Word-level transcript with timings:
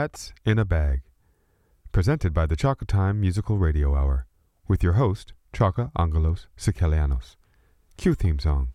Cats 0.00 0.32
in 0.46 0.58
a 0.58 0.64
Bag, 0.64 1.02
presented 1.92 2.32
by 2.32 2.46
the 2.46 2.56
Chaka 2.56 2.86
Time 2.86 3.20
Musical 3.20 3.58
Radio 3.58 3.94
Hour, 3.94 4.26
with 4.66 4.82
your 4.82 4.94
host, 4.94 5.34
Chaka 5.52 5.90
Angelos 5.94 6.46
Sikelianos. 6.56 7.36
Cue 7.98 8.14
theme 8.14 8.38
song. 8.38 8.72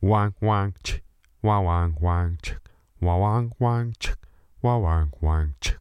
Wang 0.00 0.32
wang 0.40 0.74
ch, 0.84 1.00
wang 1.42 1.64
wang 1.64 1.96
wang 2.00 2.38
ch, 2.40 2.54
wang 3.00 3.20
wang 3.20 3.52
wang 3.58 3.92
ch, 3.98 4.14
wang 4.62 4.82
wang 4.82 5.10
wang 5.20 5.54
ch. 5.60 5.74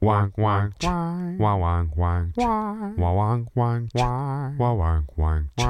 Wang 0.00 0.30
wang 0.36 0.70
ch, 0.78 0.84
wang 0.86 1.58
wang 1.60 1.90
wang 1.96 2.32
ch, 2.32 2.38
wang 2.38 2.94
wang 2.96 3.48
wang 3.56 3.88
ch, 3.88 3.96
wang 3.98 4.78
wang 4.78 5.04
wang 5.16 5.48
ch. 5.58 5.62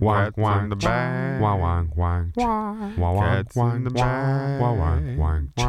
Wang 0.00 0.30
wang 0.36 0.68
the 0.68 0.76
bag, 0.76 1.40
wang 1.42 1.60
wang 1.60 1.90
wang 1.96 2.30
ch, 2.30 2.38
wang 2.38 3.16
wang 3.16 3.26
Cats 3.26 3.56
in 3.56 3.62
wang 3.62 3.82
the 3.82 3.90
ch, 3.90 3.98
wang 3.98 4.78
wang 4.78 5.18
wang 5.18 5.48
ch. 5.58 5.62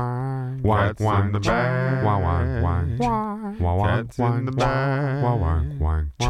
Wang 0.63 0.77
Cats 0.77 1.01
wang 1.01 1.25
in 1.25 1.31
the 1.33 1.39
ch, 1.39 1.49
wang 1.49 2.21
wang 2.21 2.61
wang 2.61 2.97
ch, 2.97 3.01
wang 3.01 3.77
wang 3.77 3.89
Cats 3.89 4.19
in 4.19 4.23
wang 4.25 4.45
the 4.45 4.51
ch, 4.51 4.57
bag. 4.57 5.23
wang 5.23 5.41
wang 5.41 5.79
wang 5.79 6.11
ch. 6.21 6.25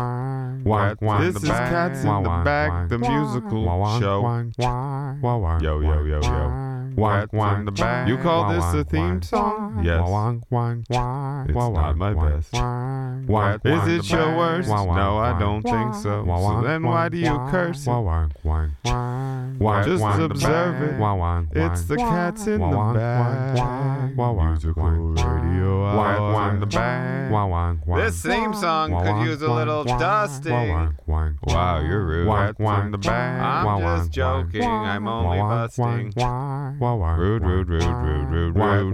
Wang 0.63 0.88
Cats 0.88 1.02
wang 1.02 1.22
in 1.28 1.34
the 1.34 1.40
the 1.40 1.48
bag, 1.48 1.70
Cats 1.70 2.00
in 2.04 2.08
wang 2.08 2.24
the 2.24 2.30
wang 2.30 2.44
Bag, 2.46 2.70
wang 2.72 2.88
the 2.88 2.98
ch. 2.98 3.10
musical 3.10 3.66
Wang 3.66 3.80
wang 3.81 4.00
show. 4.00 4.22
wang 4.22 4.52
ch, 4.54 4.60
wang 4.60 5.42
wang 5.42 5.60
Yo, 5.62 5.81
yo, 5.81 6.06
yo, 6.06 6.22
yo. 6.24 6.67
Wang 6.98 7.28
wang 7.32 7.66
the 7.66 7.72
bag. 7.72 8.08
You 8.10 8.18
call 8.18 8.52
this 8.52 8.64
a 8.74 8.84
theme 8.84 9.22
song? 9.22 9.82
Yes. 9.86 10.02
Wang 10.10 10.44
wang 10.50 10.84
It's 10.90 11.54
not 11.56 11.96
my 11.96 12.14
best. 12.14 12.52
Wang 12.54 13.60
Is 13.64 13.88
it 13.88 14.10
your 14.12 14.36
worst? 14.36 14.68
Wang, 14.68 14.88
wang, 14.88 14.98
No, 14.98 15.18
I 15.20 15.38
don't 15.38 15.62
think 15.62 15.94
so. 15.94 16.24
Wang, 16.24 16.42
So 16.64 16.68
then 16.68 16.82
why 16.82 17.10
do 17.10 17.18
you 17.20 17.26
wang, 17.38 17.52
curse 17.52 17.86
it? 17.86 17.90
Wang 17.92 18.06
wang 18.06 18.32
wang 18.44 19.58
Wang, 19.60 19.84
Just 19.84 20.02
wang, 20.04 20.22
observe 20.24 20.80
bag. 20.80 20.90
it. 20.96 21.00
Wang 21.00 21.20
wang 21.20 21.48
It's 21.54 21.84
the 21.84 21.98
cats 21.98 22.48
in 22.48 22.62
Wang, 22.62 22.94
the 22.94 23.00
bag. 23.00 23.58
wang, 23.58 24.16
wang, 24.18 24.36
wang, 24.36 24.48
Musical 24.54 24.90
radio 24.90 25.82
Wang, 25.84 25.98
hour. 26.18 26.34
wang, 26.34 26.60
the 26.60 26.66
bag. 26.66 27.32
Wang 27.32 27.50
wang 27.52 27.82
wang. 27.86 28.04
This 28.04 28.24
theme 28.24 28.54
song 28.56 28.92
Wang, 28.92 29.06
could 29.06 29.30
use 29.30 29.42
a 29.44 29.52
little 29.54 29.84
wang, 29.86 30.00
dusting. 30.00 30.52
Wang 30.52 30.70
wang 30.70 30.96
wang. 31.06 31.38
Wow, 31.44 31.80
you're 31.82 32.04
rude. 32.04 32.28
Wang, 32.28 32.48
Cats 32.48 32.60
wang, 32.60 32.86
in 32.86 32.92
the 32.92 32.98
bag. 32.98 33.68
I'm 33.68 33.82
just 34.00 34.12
joking. 34.12 34.64
I'm 34.64 35.08
only 35.08 35.38
Wang, 35.38 35.48
wang, 35.78 36.12
busting. 36.12 36.87
Rude, 37.19 37.44
rude, 37.44 37.69
rude, 37.69 37.84
rude, 37.84 38.30
rude, 38.30 38.56
rude. 38.56 38.94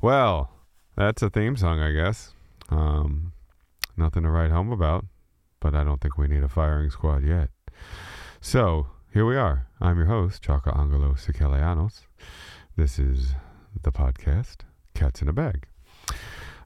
Well, 0.00 0.50
that's 0.96 1.22
a 1.22 1.30
theme 1.30 1.56
song, 1.56 1.80
I 1.80 1.92
guess. 1.92 2.32
Um, 2.70 3.32
nothing 3.96 4.22
to 4.24 4.30
write 4.30 4.50
home 4.50 4.72
about, 4.72 5.06
but 5.60 5.74
I 5.74 5.84
don't 5.84 6.00
think 6.00 6.18
we 6.18 6.26
need 6.26 6.42
a 6.42 6.48
firing 6.48 6.90
squad 6.90 7.22
yet. 7.24 7.50
So 8.40 8.88
here 9.12 9.24
we 9.24 9.36
are. 9.36 9.68
I'm 9.80 9.96
your 9.96 10.06
host, 10.06 10.42
Chaka 10.42 10.76
Angelo 10.76 11.12
Sikelianos. 11.12 12.00
This 12.76 12.98
is 12.98 13.34
the 13.82 13.92
podcast, 13.92 14.62
Cats 14.94 15.22
in 15.22 15.28
a 15.28 15.32
Bag. 15.32 15.66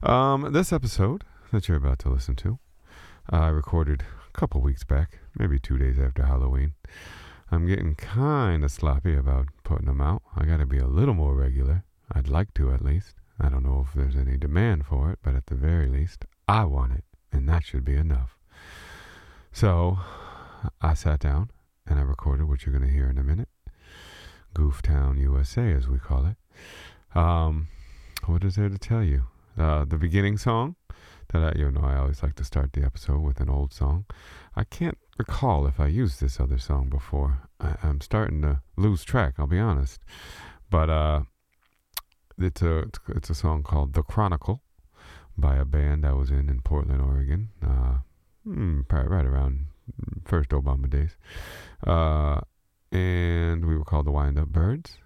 Um, 0.01 0.53
this 0.53 0.71
episode 0.73 1.23
that 1.51 1.67
you're 1.67 1.77
about 1.77 1.99
to 1.99 2.09
listen 2.09 2.35
to, 2.37 2.59
I 3.29 3.49
recorded 3.49 4.03
a 4.33 4.37
couple 4.37 4.61
weeks 4.61 4.83
back, 4.83 5.19
maybe 5.37 5.59
two 5.59 5.77
days 5.77 5.99
after 5.99 6.23
Halloween. 6.25 6.73
I'm 7.49 7.65
getting 7.65 7.95
kind 7.95 8.63
of 8.63 8.71
sloppy 8.71 9.15
about 9.15 9.47
putting 9.63 9.85
them 9.87 10.01
out. 10.01 10.21
I 10.35 10.45
got 10.45 10.57
to 10.57 10.65
be 10.65 10.79
a 10.79 10.87
little 10.87 11.13
more 11.13 11.33
regular. 11.33 11.83
I'd 12.11 12.27
like 12.27 12.53
to, 12.55 12.73
at 12.73 12.83
least. 12.83 13.15
I 13.39 13.49
don't 13.49 13.63
know 13.63 13.85
if 13.87 13.93
there's 13.93 14.15
any 14.15 14.37
demand 14.37 14.85
for 14.85 15.11
it, 15.11 15.19
but 15.23 15.35
at 15.35 15.45
the 15.45 15.55
very 15.55 15.87
least, 15.87 16.25
I 16.47 16.65
want 16.65 16.93
it, 16.93 17.03
and 17.31 17.47
that 17.47 17.63
should 17.63 17.85
be 17.85 17.95
enough. 17.95 18.37
So, 19.51 19.99
I 20.81 20.93
sat 20.93 21.19
down 21.19 21.51
and 21.85 21.99
I 21.99 22.01
recorded 22.01 22.49
what 22.49 22.65
you're 22.65 22.77
going 22.77 22.89
to 22.89 22.93
hear 22.93 23.09
in 23.09 23.17
a 23.17 23.23
minute. 23.23 23.49
Gooftown, 24.53 25.19
USA, 25.19 25.71
as 25.73 25.87
we 25.87 25.99
call 25.99 26.25
it. 26.25 27.17
Um, 27.17 27.67
what 28.25 28.43
is 28.43 28.55
there 28.55 28.69
to 28.69 28.77
tell 28.77 29.03
you? 29.03 29.23
Uh, 29.57 29.85
the 29.85 29.97
beginning 29.97 30.37
song 30.37 30.75
that 31.29 31.43
I, 31.43 31.57
you 31.57 31.71
know, 31.71 31.81
I 31.81 31.97
always 31.97 32.23
like 32.23 32.35
to 32.35 32.43
start 32.43 32.73
the 32.73 32.83
episode 32.83 33.21
with 33.21 33.39
an 33.39 33.49
old 33.49 33.73
song. 33.73 34.05
I 34.55 34.63
can't 34.63 34.97
recall 35.17 35.65
if 35.67 35.79
I 35.79 35.87
used 35.87 36.21
this 36.21 36.39
other 36.39 36.57
song 36.57 36.89
before. 36.89 37.49
I, 37.59 37.75
I'm 37.83 38.01
starting 38.01 38.41
to 38.43 38.61
lose 38.75 39.03
track. 39.03 39.35
I'll 39.37 39.47
be 39.47 39.59
honest, 39.59 40.01
but 40.69 40.89
uh, 40.89 41.21
it's 42.37 42.61
a 42.61 42.79
it's, 42.79 42.99
it's 43.09 43.29
a 43.29 43.35
song 43.35 43.63
called 43.63 43.93
"The 43.93 44.03
Chronicle" 44.03 44.61
by 45.37 45.55
a 45.55 45.65
band 45.65 46.05
I 46.05 46.13
was 46.13 46.29
in 46.29 46.49
in 46.49 46.61
Portland, 46.61 47.01
Oregon. 47.01 47.49
Uh, 47.65 47.97
hmm, 48.43 48.81
probably 48.87 49.09
right 49.09 49.25
around 49.25 49.67
first 50.25 50.49
Obama 50.49 50.89
days, 50.89 51.17
uh, 51.85 52.41
and 52.91 53.65
we 53.65 53.77
were 53.77 53.85
called 53.85 54.05
the 54.05 54.11
Wind 54.11 54.37
Up 54.37 54.49
Birds. 54.49 54.97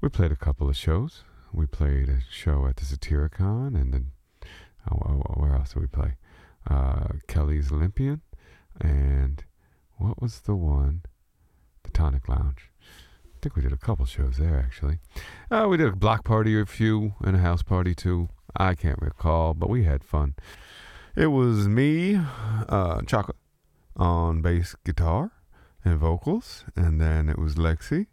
We 0.00 0.08
played 0.08 0.32
a 0.32 0.36
couple 0.36 0.68
of 0.68 0.76
shows. 0.76 1.24
We 1.52 1.66
played 1.66 2.08
a 2.10 2.20
show 2.30 2.66
at 2.66 2.76
the 2.76 2.84
Satyricon, 2.84 3.74
and 3.74 3.94
then 3.94 4.10
oh, 4.90 4.98
oh, 5.06 5.34
where 5.36 5.54
else 5.54 5.72
did 5.72 5.80
we 5.80 5.86
play? 5.86 6.16
Uh, 6.68 7.06
Kelly's 7.28 7.72
Olympian, 7.72 8.20
and 8.80 9.44
what 9.98 10.20
was 10.20 10.40
the 10.40 10.54
one? 10.54 11.02
The 11.84 11.90
Tonic 11.90 12.28
Lounge. 12.28 12.70
I 12.80 13.38
think 13.42 13.56
we 13.56 13.62
did 13.62 13.72
a 13.72 13.76
couple 13.76 14.06
shows 14.06 14.38
there 14.38 14.58
actually. 14.58 14.98
Uh, 15.50 15.66
we 15.68 15.76
did 15.76 15.88
a 15.88 15.96
block 15.96 16.24
party 16.24 16.56
or 16.56 16.62
a 16.62 16.66
few, 16.66 17.14
and 17.20 17.36
a 17.36 17.40
house 17.40 17.62
party 17.62 17.94
too. 17.94 18.28
I 18.56 18.74
can't 18.74 19.00
recall, 19.00 19.54
but 19.54 19.68
we 19.68 19.84
had 19.84 20.02
fun. 20.02 20.34
It 21.14 21.28
was 21.28 21.68
me, 21.68 22.18
uh, 22.68 23.02
Chaka, 23.02 23.34
on 23.96 24.42
bass 24.42 24.74
guitar 24.84 25.32
and 25.84 25.98
vocals, 25.98 26.64
and 26.74 27.00
then 27.00 27.28
it 27.28 27.38
was 27.38 27.54
Lexi, 27.54 28.06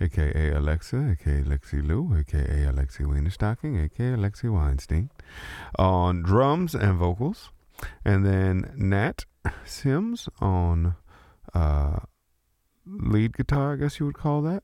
aka 0.00 0.52
Alexa, 0.52 1.10
aka 1.12 1.42
Lexi 1.42 1.86
Lou, 1.86 2.16
aka 2.16 2.64
Alexi 2.66 3.04
Wienerstocking, 3.04 3.82
aka 3.84 4.12
Alexi 4.12 4.50
Weinstein, 4.50 5.10
on 5.78 6.22
drums 6.22 6.74
and 6.74 6.96
vocals, 6.98 7.50
and 8.04 8.24
then 8.24 8.72
Nat 8.76 9.24
Sims 9.64 10.28
on 10.40 10.94
uh, 11.56 12.00
lead 12.86 13.36
guitar, 13.36 13.72
I 13.72 13.76
guess 13.76 13.98
you 13.98 14.06
would 14.06 14.18
call 14.18 14.42
that. 14.42 14.62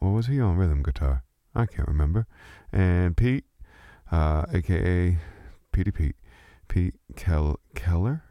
Or 0.00 0.12
was 0.12 0.26
he 0.26 0.40
on 0.40 0.56
rhythm 0.56 0.82
guitar? 0.82 1.24
I 1.54 1.66
can't 1.66 1.88
remember. 1.88 2.26
And 2.72 3.16
Pete, 3.16 3.44
uh, 4.10 4.44
aka 4.52 5.18
Petey 5.72 5.90
Pete, 5.90 6.16
Pete 6.68 6.94
Kel- 7.16 7.60
Keller. 7.74 8.24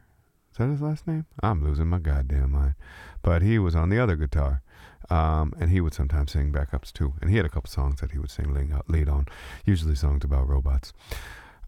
Is 0.52 0.58
that 0.58 0.70
his 0.70 0.82
last 0.82 1.08
name? 1.08 1.26
I'm 1.42 1.64
losing 1.64 1.88
my 1.88 2.00
goddamn 2.00 2.52
mind. 2.52 2.76
But 3.22 3.42
he 3.42 3.58
was 3.58 3.76
on 3.76 3.90
the 3.90 4.00
other 4.00 4.16
guitar. 4.16 4.62
Um, 5.10 5.54
and 5.60 5.70
he 5.70 5.82
would 5.82 5.94
sometimes 5.94 6.32
sing 6.32 6.52
backups 6.52 6.92
too. 6.92 7.14
And 7.22 7.30
he 7.30 7.38
had 7.38 7.46
a 7.46 7.50
couple 7.50 7.70
songs 7.70 8.02
that 8.02 8.12
he 8.12 8.18
would 8.18 8.32
sing 8.32 8.54
lead, 8.54 8.72
lead 8.88 9.10
on, 9.10 9.26
usually 9.66 9.96
songs 9.96 10.24
about 10.24 10.48
robots. 10.48 10.94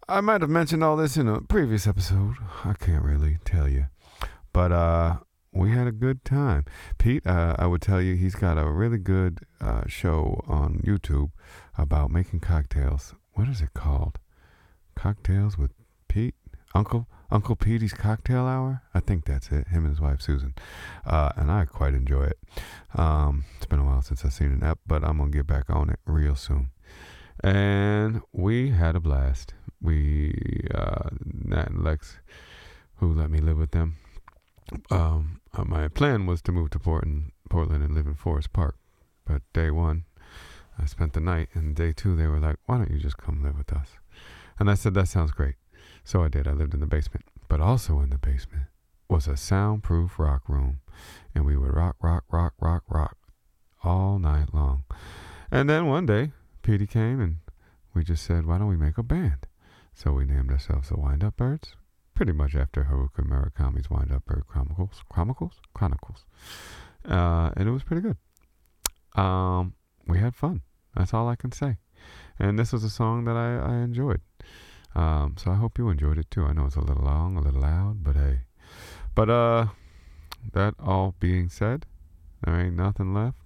I 0.08 0.20
might 0.20 0.40
have 0.40 0.50
mentioned 0.50 0.84
all 0.84 0.96
this 0.96 1.16
in 1.16 1.28
a 1.28 1.40
previous 1.40 1.86
episode. 1.86 2.36
I 2.64 2.74
can't 2.74 3.04
really 3.04 3.38
tell 3.44 3.68
you. 3.68 3.86
But 4.52 4.72
uh, 4.72 5.16
we 5.56 5.70
had 5.70 5.86
a 5.86 5.92
good 5.92 6.24
time. 6.24 6.64
Pete, 6.98 7.26
uh, 7.26 7.56
I 7.58 7.66
would 7.66 7.80
tell 7.80 8.00
you, 8.00 8.14
he's 8.14 8.34
got 8.34 8.58
a 8.58 8.70
really 8.70 8.98
good 8.98 9.40
uh, 9.60 9.82
show 9.86 10.44
on 10.46 10.82
YouTube 10.84 11.30
about 11.78 12.10
making 12.10 12.40
cocktails. 12.40 13.14
What 13.32 13.48
is 13.48 13.60
it 13.60 13.72
called? 13.74 14.18
Cocktails 14.94 15.56
with 15.56 15.72
Pete? 16.08 16.34
Uncle? 16.74 17.06
Uncle 17.30 17.56
Petey's 17.56 17.94
Cocktail 17.94 18.46
Hour? 18.46 18.82
I 18.94 19.00
think 19.00 19.24
that's 19.24 19.50
it. 19.50 19.68
Him 19.68 19.84
and 19.84 19.88
his 19.88 20.00
wife 20.00 20.20
Susan. 20.20 20.54
Uh, 21.04 21.32
and 21.36 21.50
I 21.50 21.64
quite 21.64 21.94
enjoy 21.94 22.24
it. 22.24 22.38
Um, 22.94 23.44
it's 23.56 23.66
been 23.66 23.80
a 23.80 23.84
while 23.84 24.02
since 24.02 24.24
I've 24.24 24.32
seen 24.32 24.52
an 24.52 24.62
ep, 24.62 24.78
but 24.86 25.02
I'm 25.02 25.18
going 25.18 25.32
to 25.32 25.38
get 25.38 25.46
back 25.46 25.70
on 25.70 25.90
it 25.90 25.98
real 26.04 26.36
soon. 26.36 26.70
And 27.42 28.20
we 28.32 28.70
had 28.70 28.94
a 28.94 29.00
blast. 29.00 29.54
We, 29.80 30.68
uh, 30.74 31.08
Nat 31.24 31.68
and 31.68 31.82
Lex, 31.82 32.18
who 32.96 33.12
let 33.12 33.30
me 33.30 33.38
live 33.38 33.58
with 33.58 33.72
them, 33.72 33.96
um, 34.90 35.40
uh, 35.54 35.64
my 35.64 35.88
plan 35.88 36.26
was 36.26 36.42
to 36.42 36.52
move 36.52 36.70
to 36.70 36.78
Portland, 36.78 37.32
Portland 37.48 37.84
and 37.84 37.94
live 37.94 38.06
in 38.06 38.14
Forest 38.14 38.52
Park. 38.52 38.76
But 39.24 39.42
day 39.52 39.70
one, 39.70 40.04
I 40.78 40.86
spent 40.86 41.12
the 41.12 41.20
night, 41.20 41.48
and 41.54 41.74
day 41.74 41.92
two, 41.92 42.16
they 42.16 42.26
were 42.26 42.40
like, 42.40 42.56
"Why 42.66 42.78
don't 42.78 42.90
you 42.90 42.98
just 42.98 43.16
come 43.16 43.42
live 43.42 43.56
with 43.56 43.72
us?" 43.72 43.88
And 44.58 44.70
I 44.70 44.74
said, 44.74 44.94
"That 44.94 45.08
sounds 45.08 45.30
great." 45.30 45.56
So 46.04 46.22
I 46.22 46.28
did. 46.28 46.46
I 46.46 46.52
lived 46.52 46.74
in 46.74 46.80
the 46.80 46.86
basement, 46.86 47.26
but 47.48 47.60
also 47.60 48.00
in 48.00 48.10
the 48.10 48.18
basement 48.18 48.66
was 49.08 49.26
a 49.26 49.36
soundproof 49.36 50.18
rock 50.18 50.48
room, 50.48 50.80
and 51.34 51.44
we 51.44 51.56
would 51.56 51.74
rock, 51.74 51.96
rock, 52.02 52.24
rock, 52.30 52.54
rock, 52.60 52.84
rock 52.88 53.16
all 53.82 54.18
night 54.18 54.52
long. 54.52 54.84
And 55.50 55.70
then 55.70 55.86
one 55.86 56.06
day, 56.06 56.32
Petey 56.62 56.86
came, 56.86 57.20
and 57.20 57.36
we 57.94 58.04
just 58.04 58.24
said, 58.24 58.46
"Why 58.46 58.58
don't 58.58 58.68
we 58.68 58.76
make 58.76 58.98
a 58.98 59.02
band?" 59.02 59.46
So 59.94 60.12
we 60.12 60.26
named 60.26 60.50
ourselves 60.50 60.88
the 60.88 60.98
Wind 60.98 61.24
Up 61.24 61.36
Birds 61.36 61.76
pretty 62.16 62.32
much 62.32 62.56
after 62.56 62.84
Haruki 62.84 63.24
Murakami's 63.28 63.90
Wind 63.90 64.10
Up 64.10 64.24
Bird 64.24 64.44
Chronicles. 64.48 65.02
Chronicles? 65.10 65.60
Chronicles. 65.74 66.24
Uh, 67.08 67.50
and 67.56 67.68
it 67.68 67.72
was 67.72 67.84
pretty 67.84 68.00
good. 68.00 68.16
Um, 69.20 69.74
we 70.08 70.18
had 70.18 70.34
fun. 70.34 70.62
That's 70.96 71.12
all 71.12 71.28
I 71.28 71.36
can 71.36 71.52
say. 71.52 71.76
And 72.38 72.58
this 72.58 72.72
was 72.72 72.82
a 72.84 72.90
song 72.90 73.24
that 73.26 73.36
I, 73.36 73.58
I 73.58 73.74
enjoyed. 73.82 74.22
Um, 74.94 75.34
so 75.36 75.50
I 75.50 75.56
hope 75.56 75.76
you 75.76 75.90
enjoyed 75.90 76.18
it 76.18 76.30
too. 76.30 76.44
I 76.46 76.54
know 76.54 76.64
it's 76.64 76.76
a 76.76 76.80
little 76.80 77.04
long, 77.04 77.36
a 77.36 77.42
little 77.42 77.60
loud, 77.60 78.02
but 78.02 78.16
hey. 78.16 78.40
But 79.14 79.28
uh, 79.28 79.66
that 80.54 80.74
all 80.82 81.14
being 81.20 81.50
said, 81.50 81.84
there 82.42 82.58
ain't 82.58 82.76
nothing 82.76 83.12
left 83.12 83.36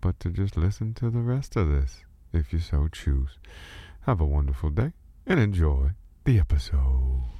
but 0.00 0.18
to 0.20 0.30
just 0.30 0.56
listen 0.56 0.94
to 0.94 1.10
the 1.10 1.20
rest 1.20 1.56
of 1.56 1.68
this, 1.68 2.04
if 2.32 2.52
you 2.52 2.58
so 2.58 2.88
choose. 2.88 3.38
Have 4.02 4.20
a 4.20 4.26
wonderful 4.26 4.70
day 4.70 4.92
and 5.26 5.38
enjoy 5.38 5.90
the 6.24 6.38
episode. 6.38 7.37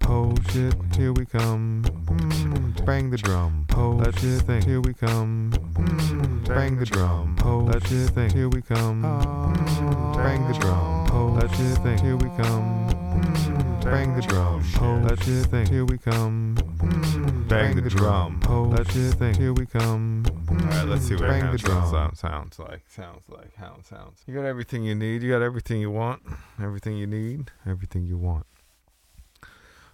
Poach 0.00 0.52
here 0.96 1.12
we 1.12 1.24
come. 1.24 1.82
Mm, 2.06 2.84
bang 2.86 3.10
the 3.10 3.16
drum. 3.16 3.64
Poach 3.68 4.04
That's 4.04 4.22
it, 4.24 4.40
thing. 4.42 4.62
here 4.62 4.80
we 4.80 4.92
come. 4.94 5.50
Mm, 5.74 6.46
bang 6.48 6.78
the 6.78 6.84
drum. 6.86 7.36
Poach 7.36 7.72
That's 7.72 7.90
it, 7.92 8.10
thing. 8.10 8.30
here 8.30 8.48
we 8.48 8.60
come. 8.62 9.02
Mm, 9.02 10.16
bang 10.16 10.46
the 10.46 10.58
drum. 10.58 11.06
Poach 11.06 11.40
That's 11.40 11.60
it, 11.60 11.82
thing. 11.82 11.98
here 11.98 12.16
we 12.16 12.28
come. 12.36 12.88
Mm, 13.14 13.53
bang 13.84 14.16
the 14.16 14.22
drum. 14.22 14.62
Oh 14.80 15.14
shit, 15.16 15.46
think. 15.46 15.68
here 15.68 15.84
we 15.84 15.98
come. 15.98 16.56
Mm, 16.78 17.48
bang 17.48 17.76
the 17.76 17.88
drum. 17.88 18.40
Oh 18.48 18.74
shit, 18.84 19.14
think. 19.14 19.36
here 19.36 19.52
we 19.52 19.66
come. 19.66 20.24
All 20.48 20.56
right, 20.56 20.88
let's 20.88 21.06
see 21.06 21.14
what 21.14 21.28
bang 21.28 21.50
the 21.52 21.58
drum 21.58 21.90
sound, 21.90 22.16
sounds 22.16 22.58
like. 22.58 22.82
Sounds 22.88 23.24
like 23.28 23.54
how 23.56 23.76
it 23.78 23.86
sounds. 23.86 24.22
You 24.26 24.34
got 24.34 24.46
everything 24.46 24.84
you 24.84 24.94
need. 24.94 25.22
You 25.22 25.30
got 25.32 25.42
everything 25.42 25.80
you 25.80 25.90
want. 25.90 26.22
Everything 26.60 26.96
you 26.96 27.06
need. 27.06 27.50
Everything 27.66 28.06
you 28.06 28.16
want. 28.16 28.46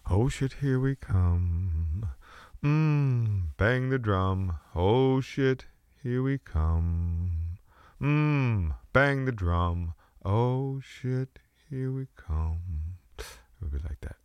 Oh 0.09 0.28
shit, 0.28 0.54
here 0.61 0.78
we 0.78 0.94
come. 0.94 2.09
Mmm, 2.62 3.56
bang 3.56 3.90
the 3.90 3.99
drum. 3.99 4.59
Oh 4.75 5.20
shit, 5.20 5.66
here 6.02 6.23
we 6.23 6.38
come. 6.38 7.59
Mmm, 8.00 8.75
bang 8.92 9.25
the 9.25 9.32
drum. 9.32 9.94
Oh 10.25 10.80
shit, 10.80 11.40
here 11.68 11.90
we 11.90 12.06
come. 12.16 12.79
It 13.60 13.64
would 13.64 13.72
be 13.72 13.88
like 13.88 14.00
that. 14.00 14.16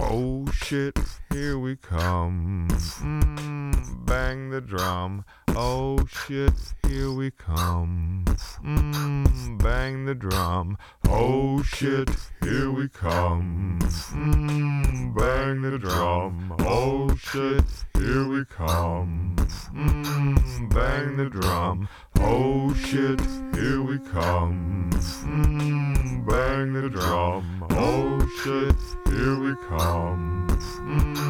Oh 0.00 0.44
shit, 0.52 0.98
here 1.32 1.56
we 1.58 1.76
come. 1.76 2.66
Mm, 2.70 4.04
bang 4.04 4.50
the 4.50 4.60
drum. 4.60 5.24
Oh 5.54 5.98
shit, 6.06 6.54
here 6.86 7.10
we 7.10 7.30
come. 7.30 8.24
Mm, 8.64 9.62
bang 9.62 10.06
the 10.06 10.14
drum. 10.14 10.78
Oh 11.06 11.62
shit, 11.62 12.08
here 12.42 12.70
we 12.70 12.88
come. 12.88 13.78
Mm, 13.82 15.14
bang 15.14 15.60
the 15.60 15.78
drum. 15.78 16.54
Oh 16.60 17.14
shit, 17.16 17.64
here 17.94 18.26
we 18.26 18.46
come. 18.46 19.36
Mm, 19.74 20.70
bang 20.72 21.16
the 21.18 21.28
drum. 21.28 21.88
Oh 22.18 22.72
shit, 22.74 23.20
here 23.54 23.82
we 23.82 23.98
come. 23.98 24.90
Mm, 24.92 26.26
bang 26.26 26.72
the 26.72 26.88
drum. 26.88 27.66
Oh 27.70 28.26
shit, 28.42 28.76
here 29.12 29.38
we 29.38 29.54
come. 29.68 30.46
Mm, 30.80 31.21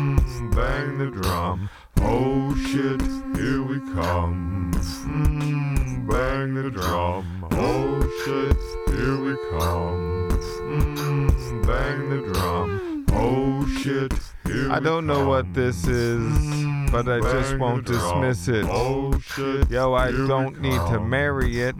bang 0.51 0.99
the 0.99 1.11
drum. 1.11 1.69
Oh 2.01 2.55
shit, 2.57 3.01
here 3.37 3.63
we 3.63 3.79
come. 3.95 4.71
Mm, 4.75 6.09
bang 6.09 6.55
the 6.55 6.71
drum. 6.71 7.47
Oh 7.53 8.01
shit, 8.25 8.57
here 8.95 9.21
we 9.21 9.37
come. 9.51 10.29
Mm, 10.63 11.67
bang 11.67 12.09
the 12.11 12.33
drum. 12.33 13.07
Oh 13.13 13.67
shit, 13.67 14.13
I 14.45 14.81
don't 14.81 15.07
know 15.07 15.29
what 15.29 15.55
this 15.55 15.87
is, 15.87 16.65
but 16.91 17.09
I 17.09 17.21
just 17.21 17.59
won't 17.59 17.87
dismiss 17.87 18.49
it. 18.49 18.67
Oh 18.69 19.19
shit, 19.21 19.71
Yo, 19.71 19.95
I 19.95 20.11
don't 20.11 20.61
need 20.61 20.81
to 20.91 21.01
marry 21.01 21.61
it, 21.61 21.77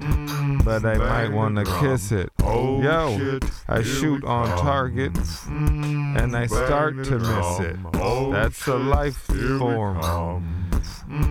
but 0.65 0.85
I 0.85 0.97
might 0.97 1.33
want 1.33 1.57
to 1.57 1.65
kiss 1.81 2.13
it. 2.13 2.31
Yo, 2.41 3.39
I 3.69 3.83
shoot 3.83 4.25
on 4.25 4.47
target 4.59 5.13
and 5.49 6.37
I 6.37 6.47
start 6.47 7.05
to 7.05 7.19
miss 7.19 7.61
it. 7.61 7.77
That's 8.33 8.67
a 8.67 8.77
life 8.77 9.17
form. 9.59 10.01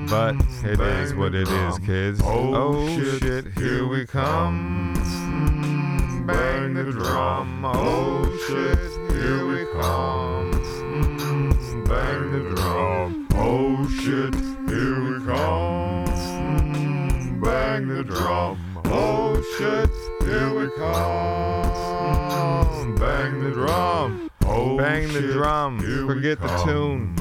But 0.10 0.36
it 0.64 0.80
is 0.80 1.16
what 1.16 1.34
it 1.34 1.48
is, 1.48 1.80
kids. 1.80 2.22
Oh, 2.24 2.54
oh 2.54 3.20
shit, 3.20 3.48
here 3.58 3.88
we 3.88 4.06
come. 4.06 4.94
Bang 6.28 6.76
the 6.76 6.92
drum. 6.92 7.66
Oh 7.66 8.30
shit, 8.48 9.12
here 9.12 9.46
we 9.48 9.66
come. 9.82 10.61
Bang 11.92 12.32
the 12.32 12.40
drum. 12.56 13.28
Oh 13.34 13.88
shit, 14.00 14.34
here 14.70 14.98
we 15.04 15.20
come. 15.26 16.06
Bang 17.42 17.88
the 17.88 18.04
drum. 18.04 18.58
Oh 18.86 19.36
shit, 19.58 19.90
here 20.28 20.54
we 20.54 20.70
come. 20.78 22.96
Bang 22.96 23.44
the 23.44 23.52
drum. 23.52 24.30
Oh, 24.46 24.78
Bang 24.78 25.08
the 25.10 25.22
shit, 25.22 25.32
drum. 25.34 25.80
here 25.80 26.06
we 26.06 26.14
Forget 26.16 26.40
the 26.40 26.48
come. 26.48 26.68
tune. 26.68 27.16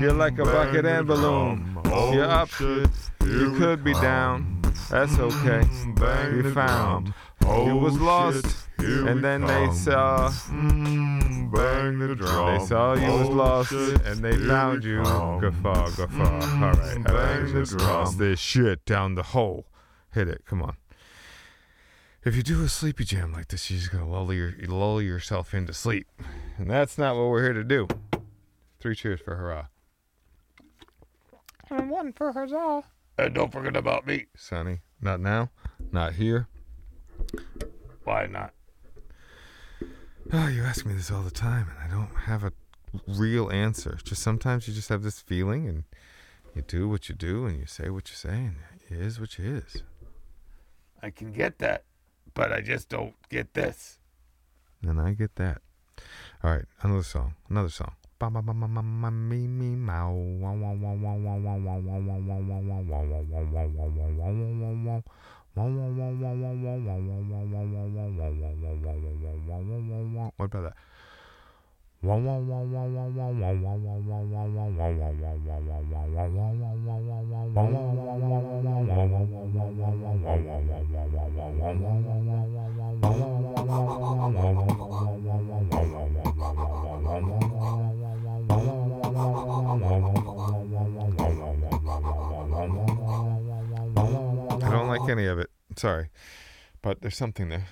You're 0.00 0.12
like 0.12 0.38
a 0.38 0.44
bucket 0.44 0.84
and 0.84 1.06
balloon. 1.06 1.78
Oh, 1.86 2.12
You're 2.12 2.28
up. 2.28 2.50
shit, 2.50 2.86
You 3.24 3.54
could 3.56 3.82
be 3.82 3.94
down. 3.94 4.60
That's 4.90 5.18
okay. 5.18 5.62
Bang 5.96 6.36
You 6.36 6.52
found. 6.52 7.06
drum. 7.06 7.14
Oh, 7.46 7.66
You 7.66 7.76
was 7.76 7.94
shit, 7.94 8.02
lost. 8.02 8.66
Here 8.80 9.06
And 9.08 9.22
then 9.24 9.40
they 9.42 9.70
saw 9.72 10.28
Mm, 10.48 11.52
bang 11.52 11.98
the 11.98 12.14
drum. 12.14 12.58
they 12.58 12.64
saw 12.66 12.94
you 12.94 13.06
was 13.12 13.28
Oh, 13.28 13.32
lost 13.32 13.70
shit, 13.70 14.00
and 14.06 14.16
they 14.24 14.34
here 14.36 14.48
found 14.48 14.84
you. 14.84 15.02
come. 15.02 15.40
Guffaw, 15.40 15.90
guffaw. 15.96 16.22
All 16.24 16.72
right, 16.72 16.96
all 16.96 17.02
Bang 17.02 17.04
right. 17.04 17.52
the 17.52 17.60
Just 17.60 17.78
toss 17.78 18.14
drum. 18.14 18.28
this 18.28 18.40
shit 18.40 18.84
down 18.84 19.14
the 19.14 19.22
hole. 19.22 19.66
Hit 20.12 20.28
it. 20.28 20.44
Come 20.46 20.62
on. 20.62 20.76
If 22.24 22.36
you 22.36 22.42
do 22.42 22.62
a 22.62 22.68
sleepy 22.68 23.04
jam 23.04 23.32
like 23.32 23.48
this, 23.48 23.70
you're 23.70 23.78
just 23.80 23.90
gonna 23.92 24.08
lull 24.08 24.32
your 24.32 24.52
lull 24.66 25.00
yourself 25.00 25.54
into 25.54 25.72
sleep, 25.72 26.06
and 26.58 26.68
that's 26.70 26.98
not 26.98 27.16
what 27.16 27.28
we're 27.30 27.42
here 27.44 27.54
to 27.54 27.64
do. 27.64 27.88
Three 28.78 28.94
cheers 28.94 29.20
for 29.20 29.36
hurrah. 29.36 29.66
And 31.70 31.88
one 31.88 32.12
for 32.12 32.32
huzzah. 32.32 32.82
And 33.16 33.34
don't 33.34 33.52
forget 33.52 33.76
about 33.76 34.06
me, 34.06 34.26
Sonny. 34.36 34.80
Not 35.00 35.20
now. 35.20 35.50
Not 35.92 36.14
here. 36.14 36.48
Why 38.04 38.26
not? 38.26 38.52
Oh, 40.32 40.46
you 40.46 40.62
ask 40.62 40.86
me 40.86 40.94
this 40.94 41.10
all 41.10 41.22
the 41.22 41.30
time, 41.32 41.66
and 41.70 41.92
I 41.92 41.92
don't 41.92 42.14
have 42.14 42.44
a 42.44 42.52
real 43.08 43.50
answer. 43.50 43.98
Just 44.04 44.22
sometimes 44.22 44.68
you 44.68 44.74
just 44.74 44.88
have 44.88 45.02
this 45.02 45.20
feeling, 45.20 45.66
and 45.66 45.82
you 46.54 46.62
do 46.62 46.88
what 46.88 47.08
you 47.08 47.16
do, 47.16 47.46
and 47.46 47.58
you 47.58 47.66
say 47.66 47.90
what 47.90 48.08
you 48.10 48.14
say, 48.14 48.28
and 48.28 48.56
it 48.88 48.96
is 48.96 49.18
what 49.18 49.36
you 49.38 49.56
is. 49.56 49.82
I 51.02 51.10
can 51.10 51.32
get 51.32 51.58
that, 51.58 51.82
but 52.32 52.52
I 52.52 52.60
just 52.60 52.88
don't 52.88 53.14
get 53.28 53.54
this. 53.54 53.98
And 54.82 55.00
I 55.00 55.14
get 55.14 55.34
that. 55.34 55.62
All 56.44 56.52
right, 56.52 56.64
another 56.82 57.02
song. 57.02 57.34
Another 57.48 57.68
song. 57.68 57.92
What 65.54 65.64
about 70.38 70.62
that? 70.62 70.74
like 94.90 95.08
any 95.08 95.26
of 95.26 95.38
it. 95.38 95.50
Sorry. 95.76 96.08
But 96.82 97.02
there's 97.02 97.16
something 97.16 97.48
there. 97.50 97.66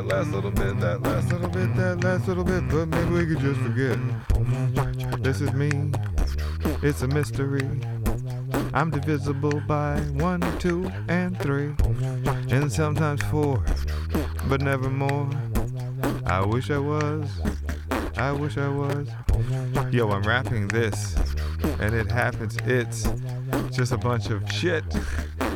That 0.00 0.16
last 0.16 0.30
little 0.32 0.50
bit, 0.50 0.80
that 0.80 1.02
last 1.02 1.30
little 1.30 1.48
bit, 1.48 1.76
that 1.76 2.02
last 2.02 2.26
little 2.26 2.44
bit, 2.44 2.66
but 2.68 2.86
maybe 2.86 3.10
we 3.10 3.26
could 3.26 3.40
just 3.40 3.60
forget. 3.60 3.98
This 5.22 5.42
is 5.42 5.52
me. 5.52 5.92
It's 6.82 7.02
a 7.02 7.08
mystery. 7.08 7.68
I'm 8.72 8.90
divisible 8.90 9.60
by 9.66 10.00
one, 10.14 10.40
two, 10.58 10.90
and 11.08 11.38
three, 11.40 11.74
and 12.50 12.72
sometimes 12.72 13.22
four, 13.24 13.62
but 14.48 14.62
never 14.62 14.88
more. 14.88 15.28
I 16.24 16.46
wish 16.46 16.70
I 16.70 16.78
was. 16.78 17.28
I 18.16 18.32
wish 18.32 18.56
I 18.56 18.68
was. 18.68 19.06
Yo, 19.90 20.08
I'm 20.10 20.22
rapping 20.22 20.68
this, 20.68 21.14
and 21.78 21.94
it 21.94 22.10
happens. 22.10 22.56
It's 22.64 23.06
just 23.70 23.92
a 23.92 23.98
bunch 23.98 24.30
of 24.30 24.50
shit, 24.50 24.84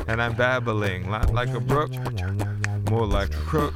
and 0.07 0.21
I'm 0.21 0.35
babbling, 0.35 1.09
not 1.09 1.33
like 1.33 1.49
a 1.49 1.59
brook, 1.59 1.91
more 2.91 3.07
like 3.07 3.33
a 3.33 3.37
crook. 3.37 3.73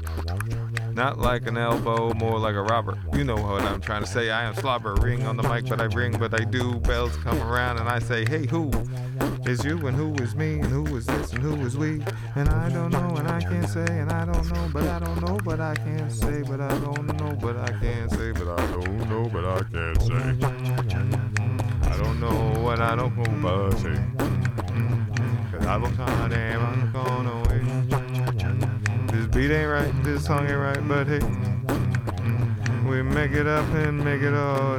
Not 1.00 1.18
like 1.18 1.48
an 1.48 1.58
elbow, 1.58 2.14
more 2.16 2.38
like 2.38 2.56
a 2.56 2.62
robber. 2.62 2.98
You 3.14 3.24
know 3.24 3.38
what 3.38 3.62
I'm 3.62 3.80
trying 3.80 4.04
to 4.04 4.08
say. 4.08 4.32
I 4.32 4.44
am 4.44 4.54
slobber. 4.54 4.96
Ring 4.96 5.26
on 5.26 5.38
the 5.38 5.44
mic, 5.44 5.66
but 5.68 5.80
I 5.80 5.86
ring, 5.86 6.18
but 6.20 6.34
I 6.34 6.44
do. 6.44 6.78
Bells 6.82 7.16
come 7.16 7.42
around, 7.42 7.78
and 7.78 7.88
I 7.88 8.00
say, 8.00 8.26
hey, 8.26 8.46
who 8.46 8.70
is 9.46 9.64
you, 9.64 9.88
and 9.88 9.96
who 9.96 10.14
is 10.22 10.36
me, 10.36 10.56
and 10.56 10.66
who 10.66 10.98
is 10.98 11.06
this, 11.06 11.32
and 11.32 11.42
who 11.42 11.56
is 11.66 11.78
we? 11.78 12.02
And 12.36 12.50
I 12.50 12.68
don't 12.68 12.92
know, 12.92 13.16
and 13.16 13.30
I 13.30 13.40
can't 13.40 13.70
say, 13.70 13.86
and 13.86 14.12
I 14.12 14.26
don't 14.26 14.52
know, 14.52 14.70
but 14.74 14.84
I 14.84 15.00
don't 15.00 15.22
know, 15.22 15.38
but 15.46 15.62
I 15.62 15.74
can't 15.76 16.12
say, 16.12 16.42
but 16.42 16.60
I 16.60 16.78
don't 16.80 17.08
know, 17.18 17.34
but 17.40 17.56
I 17.56 17.72
can't 17.80 18.12
say, 18.12 18.34
but 18.34 18.50
I 18.50 18.72
don't 18.72 19.10
know, 19.10 19.30
but 19.30 19.46
I 19.46 19.64
can't 19.72 20.02
say. 20.02 20.36
I 21.90 21.98
don't 21.98 22.20
know 22.20 22.62
what 22.62 22.82
I 22.82 22.98
don't 22.98 23.16
know, 23.16 23.42
but 23.42 23.74
I 23.74 23.78
say. 23.78 23.96
Cause 25.50 25.66
I 25.66 25.80
don't 25.80 25.98
I'm 25.98 26.92
gonna 26.92 27.38
wait. 27.38 27.49
This 27.49 27.49
beat 29.32 29.52
ain't 29.52 29.70
right, 29.70 30.04
this 30.04 30.26
song 30.26 30.48
ain't 30.48 30.58
right, 30.58 30.88
but 30.88 31.08
hey, 31.08 31.20
we 32.88 33.02
make 33.02 33.32
it 33.32 33.48
up 33.48 33.66
and 33.74 34.04
make 34.04 34.22
it 34.22 34.34
all. 34.34 34.78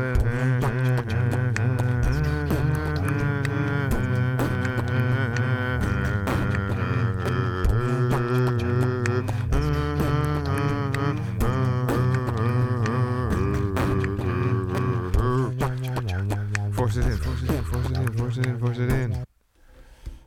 Force 16.74 16.96
it 16.96 17.06
in, 17.06 17.16
force 17.18 17.42
it 17.42 17.50
in, 17.50 17.64
force 17.64 17.90
it 17.90 17.96
in, 17.96 18.12
force 18.16 18.36
it 18.38 18.46
in, 18.46 18.58
force 18.58 18.78
it 18.78 18.90
in. 18.90 19.24